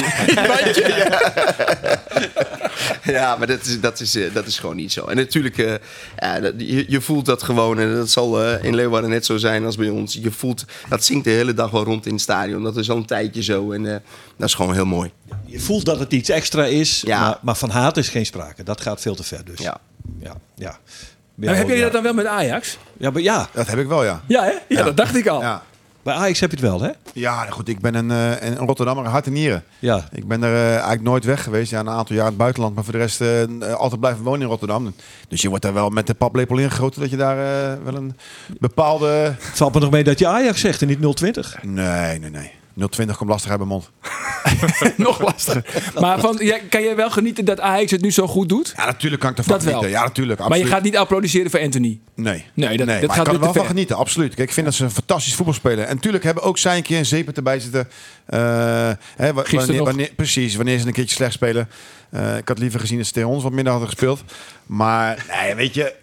[3.04, 5.06] Ja, maar dat is, dat, is, eh, dat is gewoon niet zo.
[5.06, 5.74] En natuurlijk, eh,
[6.18, 7.80] ja, dat- je, je voelt dat gewoon.
[7.80, 10.18] En dat zal eh, in Leeuwarden net zo zijn als bij ons.
[10.22, 12.64] Je voelt, dat zingt de hele dag wel rond in het stadion.
[12.64, 13.72] Dat is al een tijdje zo.
[13.72, 13.96] En eh,
[14.38, 15.12] dat is gewoon heel mooi.
[15.46, 17.20] Je voelt dat het iets extra is, Ja.
[17.20, 18.64] maar, maar van haat is geen sprake.
[18.64, 19.60] Dat gaat veel te ver dus.
[19.60, 19.78] Ja.
[20.20, 20.78] ja, ja.
[21.36, 21.74] Maar heb ja.
[21.74, 22.78] jij dat dan wel met Ajax?
[22.98, 24.22] Ja, maar ja, Dat heb ik wel, ja.
[24.28, 24.52] Ja, hè?
[24.76, 25.42] Ja, dat dacht ik al.
[25.42, 25.64] Ja,
[26.04, 26.90] bij Ajax heb je het wel, hè?
[27.14, 27.68] ja goed.
[27.68, 29.64] Ik ben een, eh, een Rotterdammer, hart en nieren.
[29.80, 30.08] Ja.
[30.12, 31.72] Ik ben er eh, eigenlijk nooit weg geweest.
[31.72, 32.76] Ja, een aantal jaar in het buitenland.
[32.76, 34.94] Maar voor de rest eh, altijd blijven wonen in Rotterdam.
[35.28, 37.36] Dus je wordt daar wel met de paplepel ingegoten dat je daar
[37.84, 38.16] wel een
[38.60, 39.08] bepaalde...
[39.40, 41.64] Het valt me nog mee dat je Ajax zegt en niet 020.
[41.64, 42.52] Nee, nee, nee.
[42.90, 43.90] 020 komt lastig uit mijn mond.
[44.98, 45.92] Nog lastiger.
[46.00, 48.74] Maar van, ja, kan jij wel genieten dat Ajax het nu zo goed doet?
[48.78, 49.74] Ja, natuurlijk kan ik ervan Dat wel.
[49.74, 50.00] genieten.
[50.00, 50.40] Ja, natuurlijk.
[50.40, 50.74] Maar je absoluut.
[50.74, 52.00] gaat niet applaudisseren voor Anthony.
[52.16, 52.46] Nee.
[52.54, 54.36] Nee, dat- dat maar gaat ik kan er wel van genieten, absoluut.
[54.36, 55.88] Kijk, ik vind dat ze een fantastisch voetbal spelen.
[55.88, 57.88] En natuurlijk hebben ook zij een keer een zeepert erbij zitten.
[58.26, 58.40] Eh,
[59.16, 61.70] hè, wa- wanneer, wanneer, precies, wanneer ze een keertje slecht spelen.
[62.10, 64.24] Eh, ik had liever gezien dat ze tegen ons wat minder hadden gespeeld.
[64.66, 65.94] Maar nee, weet je,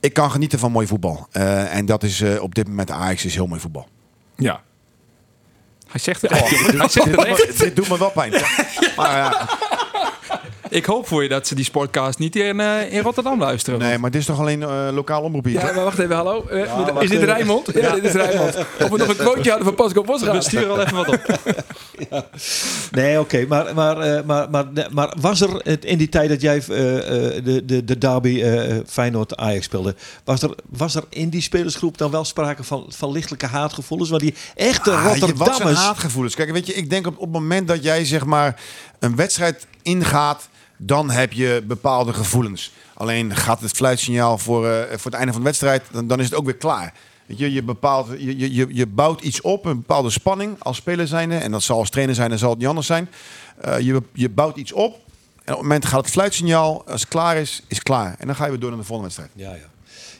[0.00, 1.28] ik kan genieten van mooi voetbal.
[1.32, 3.88] Eh, en dat is op dit moment Ajax is heel mooi voetbal.
[4.36, 4.60] Ja.
[5.90, 6.48] Hij zegt het echt.
[6.48, 7.58] Hij zegt het echt.
[7.58, 8.30] dit doet me wel pijn.
[8.96, 9.48] Maar ja,
[10.68, 13.78] Ik hoop voor je dat ze die sportcast niet in, eh, in Rotterdam luisteren.
[13.78, 15.54] Nee, maar dit is toch alleen eh, lokaal omroep hier?
[15.60, 16.46] Ja, maar wacht even, hallo.
[16.46, 17.22] Eh, wacht is dit.
[17.22, 17.68] Rijnmond?
[17.74, 18.56] Ja, dit is Rijnmond.
[18.56, 20.44] Of we nog een quoteje hadden van Pascal We Bosgaard.
[20.44, 21.20] sturen al even wat op.
[22.90, 23.44] Nee, oké.
[23.48, 26.96] Maar, maar, eh, maar, maar, maar was er in die tijd dat jij eh,
[27.36, 29.94] eh, de, de, de derby eh, Feyenoord-Ajax speelde...
[30.24, 34.10] Was er, was er in die spelersgroep dan wel sprake van, van lichtelijke haatgevoelens?
[34.10, 35.78] Want die echte Ah, je- wat zijn Rotterdammers...
[35.78, 36.34] haatgevoelens?
[36.34, 38.60] Kijk, weet je, ik denk op, op het moment dat jij zeg maar
[38.98, 42.72] een wedstrijd ingaat, dan heb je bepaalde gevoelens.
[42.94, 46.24] Alleen gaat het fluitsignaal voor, eh, voor het einde van de wedstrijd, dan, dan is
[46.24, 46.92] het ook weer klaar.
[47.26, 50.76] Weet je, je, bepaalt, je, je- je, je bouwt iets op, een bepaalde spanning als
[50.76, 51.36] speler zijnde.
[51.36, 53.08] En dat zal als trainer zijn, dan zal het niet anders zijn.
[53.60, 54.94] Eh, je, je bouwt iets op.
[54.94, 58.14] En op het moment gaat het fluitsignaal, als het klaar is, is het klaar.
[58.18, 59.48] En dan ga je weer door naar de volgende wedstrijd.
[59.48, 59.68] Ja, ja.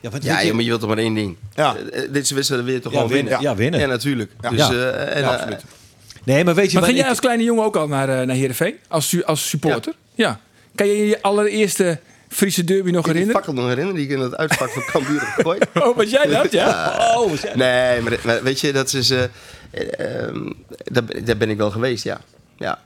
[0.00, 1.36] Ja, want Ja, je- ja, maar je wilt toch maar één ding.
[1.54, 1.76] Ja.
[1.76, 3.32] Eh, eh, Deze wedstrijd wil je toch Ja, gewoon winnen.
[3.32, 3.50] winnen?
[3.50, 3.80] Ja, winnen.
[3.80, 4.32] Ja, natuurlijk.
[4.40, 4.50] Ja.
[4.50, 4.72] Dus, Ja.
[4.72, 5.64] eh, en, Ja, absoluut.
[6.26, 6.74] Nee, maar weet je...
[6.76, 8.74] Maar ging jij ik- als kleine jongen ook al naar, eh naar Heerenveen?
[8.88, 9.92] Als, su- als supporter?
[10.14, 10.40] Ja.
[10.74, 11.98] Kan je je allereerste
[12.28, 13.34] Friese derby nog Ik herinneren?
[13.36, 15.66] fakkel nog herinneren die ik in het uitvak van Cambuur heb gegooid.
[15.84, 16.52] Oh, was jij dat?
[16.52, 16.94] Ja.
[17.16, 19.10] Oh, was jij- Nee, maar, maar weet je, dat is...
[19.10, 20.50] ehm,
[20.84, 22.20] daar, daar ben ik wel geweest, ja.
[22.58, 22.78] Ja.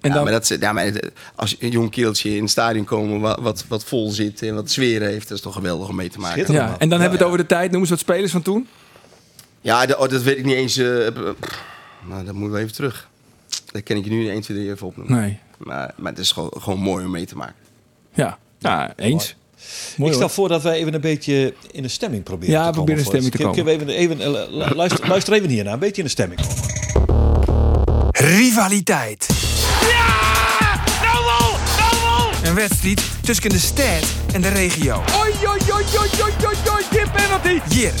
[0.00, 0.92] En ja, dan, maar dat, ja, maar
[1.34, 4.70] als een jong keeltje in het stadion komen wat, wat, wat vol zit en wat
[4.70, 6.34] sfeer heeft, dat is toch geweldig om mee te maken.
[6.42, 6.70] Schitterend.
[6.70, 6.78] ja.
[6.78, 7.70] en dan hebben we het over de tijd.
[7.70, 8.68] Noem eens wat spelers van toen.
[9.60, 10.76] Ja, dat, oh, dat weet ik niet eens.
[10.76, 11.06] eh,
[12.08, 13.08] nou, dat moeten we even terug.
[13.72, 15.20] Dat ken ik je nu niet 1, 2, 3 even opnoemen.
[15.20, 15.38] Nee.
[15.58, 17.54] Maar, maar het is gewoon, gewoon mooi om mee te maken.
[18.14, 19.36] Ja, ja eens.
[19.96, 20.30] Mooi ik stel hoor.
[20.36, 23.10] voor dat wij even een beetje in de stemming proberen Ja, te proberen in de
[23.10, 23.30] komen.
[23.32, 26.04] stemming te Kunnen we even, even, eh, lu- luister, luister even hiernaar, een beetje in
[26.04, 26.72] de stemming komen.
[28.10, 29.26] Rivaliteit.
[29.80, 30.82] Ja!
[31.02, 31.50] Nou wel!
[31.78, 32.02] Nou
[32.42, 32.48] wel!
[32.50, 35.02] Een wedstrijd tussen de stad en de regio.
[35.20, 35.84] Oi, oi, oi, oi,
[36.22, 37.60] oi, oi, oi, die penalty.
[37.74, 37.92] Hier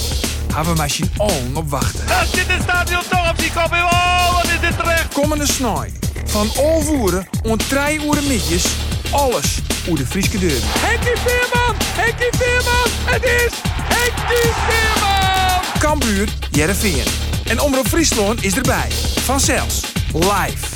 [0.54, 2.06] hebben we machine on op wachten.
[2.06, 3.72] Daar zit het stadion toch op die kop.
[3.72, 5.14] Oh, wat is dit terecht?
[5.14, 5.92] Komende snooi.
[6.24, 8.66] Van Olvoeren om drie uur midjes.
[9.10, 10.56] Alles hoe de Frieske derby.
[10.62, 12.88] Henkie Veerman, Henkie Veerman.
[13.04, 15.78] Het is Henkie Veerman.
[15.78, 17.04] Kambuur, Jereveen.
[17.44, 18.90] En Omroep Friesland is erbij.
[19.20, 19.92] Vanzelfs.
[20.12, 20.66] Live.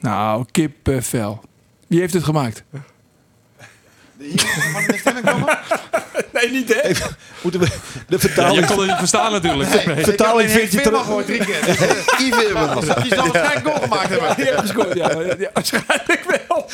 [0.00, 1.40] Nou, kippenvel.
[1.86, 2.64] Wie heeft het gemaakt?
[6.32, 6.80] Nee, niet hè?
[6.80, 7.72] Even, moeten we de
[8.08, 8.60] Ja, vertaling...
[8.60, 9.86] je kon het niet verstaan natuurlijk.
[9.86, 10.04] Nee.
[10.04, 11.02] vertaling vind je terug.
[11.04, 11.56] gewoon drie keer.
[11.60, 12.14] Het.
[12.16, 12.34] Die
[13.14, 14.36] zal waarschijnlijk goal gemaakt hebben.
[14.36, 15.10] Die heeft gescoord, ja.
[15.38, 15.50] ja.
[15.52, 16.66] Waarschijnlijk wel.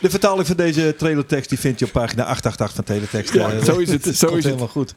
[0.00, 3.34] De vertaling van deze trailertekst die vind je op pagina 888 van Teletext.
[3.34, 4.44] Ja, Eh, zo is het, zo is het.
[4.44, 4.94] helemaal goed.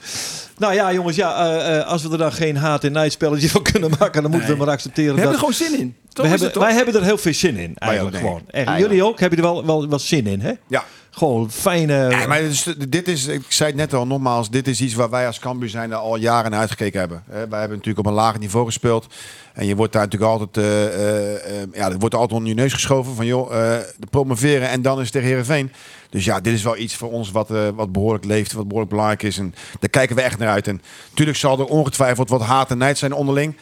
[0.58, 3.62] Nou ja, jongens, ja, eh, eh, als we er dan geen haat- en nijdspelletje van
[3.64, 5.30] kunnen maken, dan moeten we maar accepteren We dat...
[5.32, 5.96] hebben er gewoon zin in.
[6.14, 8.42] Toch we hebben, het wij hebben er heel veel zin in, eigenlijk gewoon.
[8.50, 9.20] Echt, Ja, jullie ook?
[9.20, 10.52] Hebben er wel, wel, wel zin in, hè?
[10.68, 10.84] Ja.
[11.18, 12.26] Gewoon fijne...
[12.28, 12.42] Maar
[12.88, 15.70] dit is, ik zei het net al, nogmaals, dit is iets waar wij als Cambuur
[15.70, 17.24] zijn al jaren naar uitgekeken hebben.
[17.28, 19.08] Wij hebben natuurlijk op een lager niveau gespeeld.
[19.54, 23.16] En je wordt daar natuurlijk altijd, eh, ja, er wordt altijd onder je neus geschoven
[23.16, 23.50] van joh,
[23.98, 25.72] de promoveren en dan is het tegen Heerenveen.
[26.10, 29.24] Dus ja, dit is wel iets voor ons wat, wat behoorlijk leeft, wat behoorlijk belangrijk
[29.24, 29.38] is.
[29.38, 30.68] En daar kijken we echt naar uit.
[30.68, 33.58] En natuurlijk zal er ongetwijfeld wat haat en nijd zijn onderling.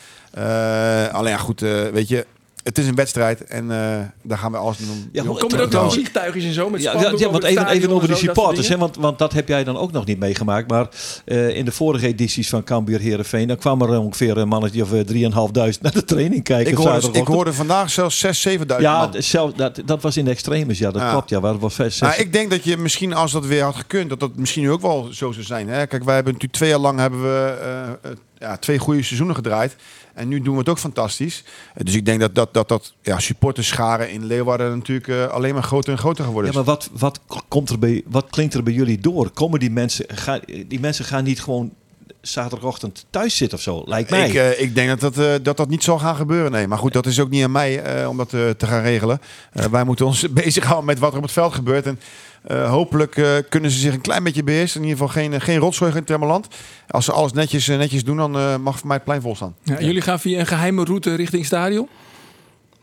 [1.11, 2.25] Alleen ja, goed, weet je,
[2.63, 5.09] het is een wedstrijd en eh, daar gaan we alles doen.
[5.11, 8.17] Ja, er ook nog vliegtuigjes en zo met Ja, ja, want even, even over die
[8.17, 10.69] supporters, hè, want, want dat heb jij dan ook nog niet meegemaakt.
[10.69, 10.87] Maar
[11.25, 14.93] eh, in de vorige edities van Cambuur Herenveen, dan kwam er ongeveer een mannetje of
[14.93, 16.71] eh, 3.500 naar de training kijken.
[16.71, 17.27] Ik hoorde, ik zaterdagochtend.
[17.27, 21.01] hoorde vandaag zelfs 6, 7.000 Ja, zelf, dat, dat was in de extremes, ja, dat
[21.01, 21.11] Ja.
[21.11, 21.29] klopt.
[21.29, 23.75] Ja, waar was zes, Nou, zes- ik denk dat je misschien als dat weer had
[23.75, 25.67] gekund, dat dat misschien nu ook wel zo zou zijn.
[25.69, 25.87] Hè?
[25.87, 29.35] Kijk, wij hebben natuurlijk twee jaar lang hebben we eh, eh, ja, twee goede seizoenen
[29.35, 29.75] gedraaid.
[30.13, 31.43] En nu doen we het ook fantastisch.
[31.73, 35.53] Eh, dus ik denk dat dat, dat, dat ja, supporterscharen in Leeuwarden natuurlijk eh, alleen
[35.53, 36.65] maar groter en groter geworden Ja, is.
[36.65, 39.29] maar wat, wat, komt er bij, wat klinkt er bij jullie door?
[39.29, 41.73] Komen die mensen, gaan, die mensen gaan niet gewoon
[42.27, 44.27] zaterdagochtend thuis zitten of zo, lijkt mij.
[44.27, 46.51] Ik, eh, ik denk dat dat, eh, dat dat niet zal gaan gebeuren.
[46.51, 49.21] Nee, maar goed, dat is ook niet aan mij eh, om dat te gaan regelen.
[49.51, 51.85] Eh, wij moeten ons bezighouden met wat er op het veld gebeurt.
[51.85, 51.99] En
[52.43, 54.81] eh, hopelijk eh, kunnen ze zich een klein beetje beheersen.
[54.81, 56.47] In ieder geval geen, geen rotzooi in Temmerland.
[56.87, 59.55] Als ze alles netjes, netjes doen, dan eh, mag voor mij het plein vol staan.
[59.63, 61.87] Ja, jullie gaan via een geheime route richting stadion?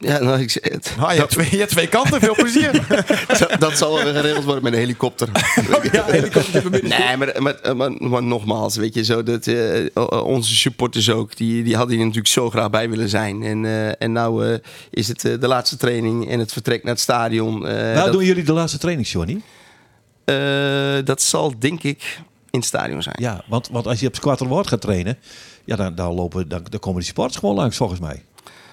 [0.02, 0.94] Ja, nou, ik het.
[0.98, 2.86] Ah, je, hebt twee, je hebt twee kanten, veel plezier.
[3.58, 5.28] dat, zal geregeld worden met een helikopter.
[6.82, 9.84] nee, maar, maar, maar, maar nogmaals, weet je, zo dat, eh,
[10.24, 13.42] onze supporters ook, die, die hadden hier natuurlijk zo graag bij willen zijn.
[13.42, 14.58] En, eh, en nou eh,
[14.90, 17.66] is het eh, de laatste training en het vertrek naar het stadion.
[17.66, 19.40] eh, Waar dat, doen jullie de laatste training, Johnny?
[20.24, 20.34] eh,
[21.04, 22.20] dat zal denk ik
[22.50, 23.16] in het stadion zijn.
[23.18, 25.18] Ja, want, want als je op Squatter Woord gaat trainen,
[25.64, 28.22] ja, dan, dan, lopen, dan, dan komen die supporters gewoon langs, volgens mij.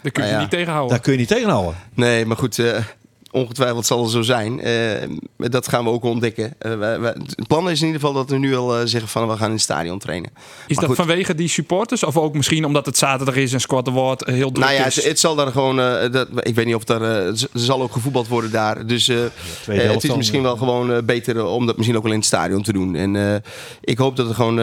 [0.04, 0.40] Dat kun je Nou ja.
[0.40, 0.90] niet tegenhouden.
[0.90, 1.76] Daar kun je niet tegenhouden.
[1.94, 2.84] Nee, maar goed, eh,
[3.32, 4.60] ongetwijfeld zal het zo zijn.
[4.60, 6.54] Eh, dat gaan we ook ontdekken.
[6.60, 9.10] Eh, wij- wij- het plan is in ieder geval dat we nu al eh, zeggen
[9.10, 10.30] van we gaan in het stadion trainen.
[10.34, 10.96] Is Maar dat goed.
[10.96, 12.04] vanwege die supporters?
[12.04, 14.96] Of ook misschien omdat het zaterdag is en squatten wordt heel druk Nou ja, is?
[14.96, 15.80] het, het zal daar gewoon.
[15.80, 17.02] eh, dat, ik weet niet of daar.
[17.02, 18.86] er zal ook gevoetbald worden daar.
[18.88, 22.62] Dus het is misschien wel gewoon beter om dat misschien ook wel in het stadion
[22.64, 22.96] te doen.
[22.96, 23.36] En eh,
[23.82, 24.56] ik hoop dat er gewoon,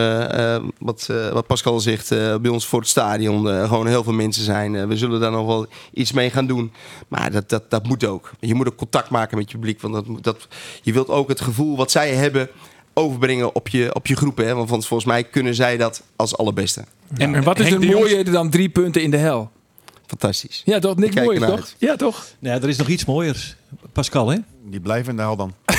[0.78, 4.44] wat, wat Pascal zegt, eh, bij ons voor het stadion eh, gewoon heel veel mensen
[4.44, 4.88] zijn.
[4.88, 6.72] We zullen daar nog wel iets mee gaan doen.
[7.08, 8.30] Maar dat, dat, dat moet ook.
[8.40, 9.80] Je moet ook contact maken met je publiek.
[9.80, 10.48] Want dat, moet- dat,
[10.82, 12.48] je wilt ook het gevoel wat zij hebben
[12.94, 14.46] overbrengen op je, op je groepen.
[14.46, 14.54] Hè?
[14.54, 16.84] Want volgens mij kunnen zij dat als allerbeste.
[17.16, 19.50] En, wat is er mooier dan drie punten in de hel?
[20.06, 20.62] Fantastisch.
[20.64, 20.96] Ja, toch?
[20.96, 21.50] Niks mooier, toch?
[21.50, 21.74] uit.
[21.78, 22.26] Ja, toch?
[22.38, 23.56] Nee, er is nog iets mooiers.
[23.92, 24.38] Pascal, hè?
[24.64, 25.54] Die blijven in de hel dan.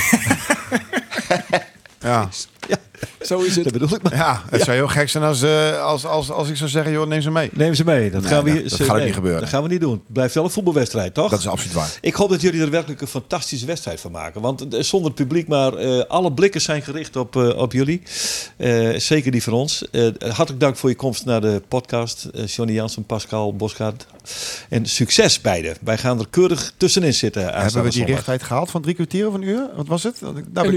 [2.00, 2.28] ja.
[3.20, 3.72] Zo is Dat het.
[3.72, 4.14] bedoel ik maar.
[4.14, 7.06] ja, het zou heel gek zijn als, eh, als, als, als ik zou zeggen, joh,
[7.06, 7.50] neem ze mee.
[7.52, 8.10] Neem ze mee.
[8.10, 9.40] Dat, Nee, gaan we, dat- dat gaat ook niet gebeuren.
[9.40, 9.92] Dat gaan we niet doen.
[9.92, 11.30] Het blijft wel een voetbalwedstrijd, toch?
[11.30, 11.90] Dat is absoluut waar.
[12.00, 14.40] Ik hoop dat jullie er werkelijk een fantastische wedstrijd van maken.
[14.40, 18.02] Want eh, zonder het publiek, maar eh, alle blikken zijn gericht op, eh, op jullie.
[18.56, 19.90] Eh, zeker die van ons.
[19.90, 22.24] Eh, hartelijk dank voor je komst naar de podcast.
[22.34, 24.06] Eh, Johnny Jansen, Pascal Boskaart.
[24.68, 25.76] En succes beiden.
[25.80, 27.42] Wij gaan er keurig tussenin zitten.
[27.42, 28.08] Hebben we die zondag.
[28.08, 29.66] richttijd gehaald van drie kwartier of een uur?
[29.76, 30.18] Wat was het?
[30.20, 30.72] Daar ben Een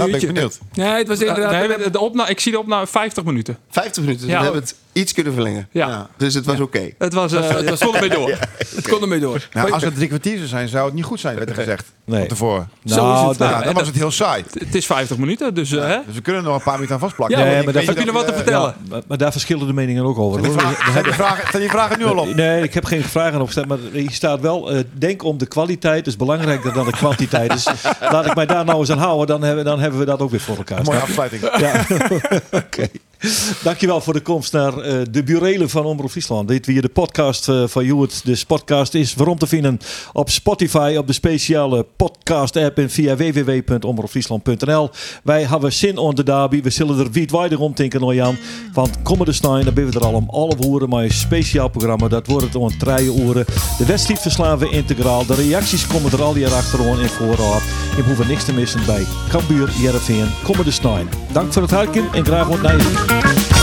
[0.00, 0.26] ik uurtje.
[0.26, 0.58] benieuwd.
[0.72, 1.92] Nee, het was inderdaad...
[1.92, 3.58] De opna- ik zie de opname 50 minuten.
[3.70, 4.22] 50 minuten.
[4.26, 4.38] Dus Ja.
[4.38, 5.68] we hebben het iets kunnen verlengen.
[5.70, 6.08] Ja.
[6.16, 6.90] Dus het was oké.
[6.98, 8.38] Het was, eh het kon ermee door.
[8.74, 9.48] Het kon ermee door.
[9.52, 11.92] Nou, als het drie kwartier zou zijn, zou het niet goed zijn, werd er gezegd.
[12.04, 12.18] Nee.
[12.18, 12.68] Van tevoren.
[12.82, 13.38] Nou, Zo is het.
[13.38, 14.44] Nou, Ja, dan was het heel saai.
[14.58, 15.98] Het is 50 minuten, dus eh, hè?
[16.06, 17.38] Dus we kunnen er nog een paar minuten aan vastplakken.
[17.38, 18.74] Ja, maar weet Heb je nog wat te eh, vertellen?
[18.88, 20.44] Maar, maar daar verschillen de meningen ook over.
[20.92, 22.34] Zijn die vragen, zijn die vragen nu al op?
[22.34, 26.06] Nee, ik heb geen vragen opgesteld, maar hier staat wel, eh, denk om de kwaliteit
[26.06, 27.50] is belangrijker dan de kwantiteit.
[27.50, 27.66] Dus
[28.00, 30.30] laat ik mij daar nou eens aan houden, dan hebben, dan hebben we dat ook
[30.30, 30.78] weer voor elkaar.
[30.78, 31.02] Een mooie je?
[31.02, 31.42] afsluiting.
[31.58, 31.86] Ja,
[32.60, 32.88] oké.
[33.62, 36.48] Dankjewel voor de komst naar eh, de burelen van Omroep Friesland.
[36.48, 38.24] Dit weer de podcast eh, van Joet.
[38.24, 39.78] De podcast is waarom te vinden
[40.12, 44.90] op Spotify, op de speciale podcast app en via www.omroepfriesland.nl.
[45.22, 46.62] Wij hebben zin on de derby.
[46.62, 48.36] We zullen er wijdwijder ronddenken, nou Jan.
[48.72, 50.88] Want komende stein, dan ben we er al om alle uren.
[50.88, 53.44] Maar een speciaal programma, dat wordt het om drie uren.
[53.78, 55.26] De wedstrijd verslaan we integraal.
[55.26, 57.62] De reacties komen er al hier achterom in voorraad.
[57.96, 61.08] Je hoeft niks te missen bij Cambuur, Jereveen, komende stein.
[61.32, 63.59] Dank voor het huiken en graag wat naar je.